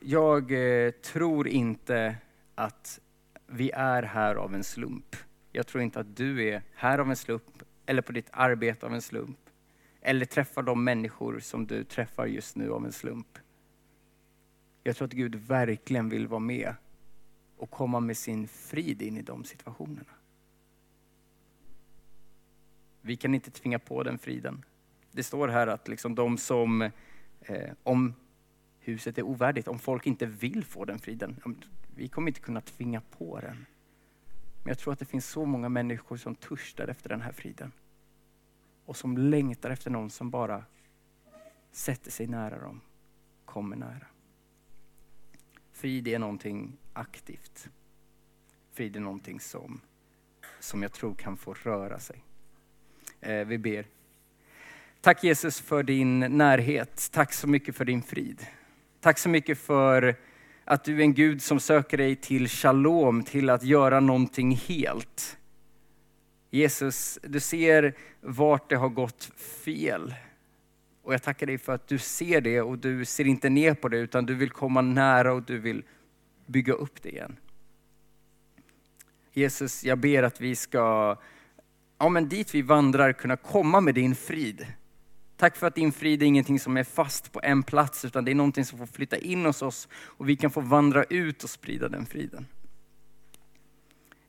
jag 0.00 0.52
eh, 0.52 0.90
tror 0.90 1.48
inte 1.48 2.16
att 2.54 3.00
vi 3.52 3.70
är 3.70 4.02
här 4.02 4.34
av 4.34 4.54
en 4.54 4.64
slump. 4.64 5.16
Jag 5.52 5.66
tror 5.66 5.82
inte 5.82 6.00
att 6.00 6.16
du 6.16 6.48
är 6.48 6.62
här 6.74 6.98
av 6.98 7.10
en 7.10 7.16
slump 7.16 7.62
eller 7.86 8.02
på 8.02 8.12
ditt 8.12 8.28
arbete 8.32 8.86
av 8.86 8.94
en 8.94 9.02
slump. 9.02 9.38
Eller 10.00 10.24
träffar 10.24 10.62
de 10.62 10.84
människor 10.84 11.40
som 11.40 11.66
du 11.66 11.84
träffar 11.84 12.26
just 12.26 12.56
nu 12.56 12.72
av 12.72 12.84
en 12.84 12.92
slump. 12.92 13.38
Jag 14.82 14.96
tror 14.96 15.06
att 15.06 15.12
Gud 15.12 15.34
verkligen 15.34 16.08
vill 16.08 16.26
vara 16.26 16.40
med 16.40 16.74
och 17.56 17.70
komma 17.70 18.00
med 18.00 18.16
sin 18.16 18.48
frid 18.48 19.02
in 19.02 19.16
i 19.16 19.22
de 19.22 19.44
situationerna. 19.44 20.12
Vi 23.00 23.16
kan 23.16 23.34
inte 23.34 23.50
tvinga 23.50 23.78
på 23.78 24.02
den 24.02 24.18
friden. 24.18 24.64
Det 25.10 25.22
står 25.22 25.48
här 25.48 25.66
att 25.66 25.88
liksom 25.88 26.14
de 26.14 26.38
som, 26.38 26.82
eh, 27.40 27.70
om 27.82 28.14
huset 28.84 29.18
är 29.18 29.22
ovärdigt, 29.22 29.68
om 29.68 29.78
folk 29.78 30.06
inte 30.06 30.26
vill 30.26 30.64
få 30.64 30.84
den 30.84 30.98
friden, 30.98 31.36
vi 31.94 32.08
kommer 32.08 32.28
inte 32.28 32.40
kunna 32.40 32.60
tvinga 32.60 33.00
på 33.00 33.40
den. 33.40 33.66
Men 34.62 34.68
jag 34.68 34.78
tror 34.78 34.92
att 34.92 34.98
det 34.98 35.04
finns 35.04 35.26
så 35.26 35.44
många 35.44 35.68
människor 35.68 36.16
som 36.16 36.34
törstar 36.34 36.88
efter 36.88 37.08
den 37.08 37.20
här 37.20 37.32
friden. 37.32 37.72
Och 38.84 38.96
som 38.96 39.18
längtar 39.18 39.70
efter 39.70 39.90
någon 39.90 40.10
som 40.10 40.30
bara 40.30 40.64
sätter 41.70 42.10
sig 42.10 42.26
nära 42.26 42.60
dem, 42.60 42.80
kommer 43.44 43.76
nära. 43.76 44.06
Frid 45.72 46.08
är 46.08 46.18
någonting 46.18 46.76
aktivt. 46.92 47.68
Frid 48.72 48.96
är 48.96 49.00
någonting 49.00 49.40
som, 49.40 49.80
som 50.60 50.82
jag 50.82 50.92
tror 50.92 51.14
kan 51.14 51.36
få 51.36 51.54
röra 51.54 51.98
sig. 51.98 52.24
Eh, 53.20 53.46
vi 53.46 53.58
ber. 53.58 53.86
Tack 55.00 55.24
Jesus 55.24 55.60
för 55.60 55.82
din 55.82 56.18
närhet. 56.18 57.08
Tack 57.12 57.32
så 57.32 57.48
mycket 57.48 57.76
för 57.76 57.84
din 57.84 58.02
frid. 58.02 58.46
Tack 59.02 59.18
så 59.18 59.28
mycket 59.28 59.58
för 59.58 60.16
att 60.64 60.84
du 60.84 60.96
är 60.96 61.00
en 61.00 61.14
Gud 61.14 61.42
som 61.42 61.60
söker 61.60 61.96
dig 61.96 62.16
till 62.16 62.48
shalom, 62.48 63.22
till 63.22 63.50
att 63.50 63.62
göra 63.62 64.00
någonting 64.00 64.56
helt. 64.56 65.38
Jesus, 66.50 67.18
du 67.22 67.40
ser 67.40 67.94
vart 68.20 68.70
det 68.70 68.76
har 68.76 68.88
gått 68.88 69.24
fel. 69.64 70.14
Och 71.02 71.14
jag 71.14 71.22
tackar 71.22 71.46
dig 71.46 71.58
för 71.58 71.72
att 71.72 71.88
du 71.88 71.98
ser 71.98 72.40
det 72.40 72.60
och 72.60 72.78
du 72.78 73.04
ser 73.04 73.26
inte 73.26 73.48
ner 73.48 73.74
på 73.74 73.88
det 73.88 73.98
utan 73.98 74.26
du 74.26 74.34
vill 74.34 74.50
komma 74.50 74.80
nära 74.80 75.32
och 75.32 75.42
du 75.42 75.58
vill 75.58 75.82
bygga 76.46 76.72
upp 76.72 77.02
det 77.02 77.08
igen. 77.08 77.36
Jesus, 79.32 79.84
jag 79.84 79.98
ber 79.98 80.22
att 80.22 80.40
vi 80.40 80.56
ska, 80.56 81.16
ja 81.98 82.08
men 82.08 82.28
dit 82.28 82.54
vi 82.54 82.62
vandrar, 82.62 83.12
kunna 83.12 83.36
komma 83.36 83.80
med 83.80 83.94
din 83.94 84.14
frid. 84.14 84.66
Tack 85.42 85.56
för 85.56 85.66
att 85.66 85.74
din 85.74 85.92
frid 85.92 86.22
är 86.22 86.26
ingenting 86.26 86.60
som 86.60 86.76
är 86.76 86.84
fast 86.84 87.32
på 87.32 87.40
en 87.42 87.62
plats, 87.62 88.04
utan 88.04 88.24
det 88.24 88.30
är 88.30 88.34
någonting 88.34 88.64
som 88.64 88.78
får 88.78 88.86
flytta 88.86 89.16
in 89.16 89.44
hos 89.44 89.62
oss 89.62 89.88
och 89.94 90.28
vi 90.28 90.36
kan 90.36 90.50
få 90.50 90.60
vandra 90.60 91.04
ut 91.04 91.44
och 91.44 91.50
sprida 91.50 91.88
den 91.88 92.06
friden. 92.06 92.46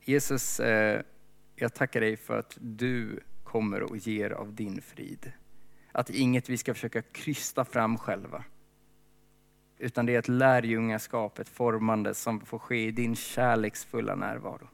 Jesus, 0.04 0.60
eh, 0.60 1.02
jag 1.56 1.74
tackar 1.74 2.00
dig 2.00 2.16
för 2.16 2.38
att 2.38 2.58
du 2.60 3.20
kommer 3.44 3.82
och 3.82 3.96
ger 3.96 4.30
av 4.30 4.54
din 4.54 4.82
frid. 4.82 5.32
Att 5.92 6.10
inget 6.10 6.48
vi 6.48 6.56
ska 6.56 6.74
försöka 6.74 7.02
krysta 7.02 7.64
fram 7.64 7.98
själva. 7.98 8.44
Utan 9.78 10.06
det 10.06 10.14
är 10.14 10.18
ett 10.18 10.28
lärjungaskap, 10.28 11.38
ett 11.38 11.48
formande 11.48 12.14
som 12.14 12.40
får 12.40 12.58
ske 12.58 12.86
i 12.86 12.90
din 12.90 13.16
kärleksfulla 13.16 14.14
närvaro. 14.14 14.68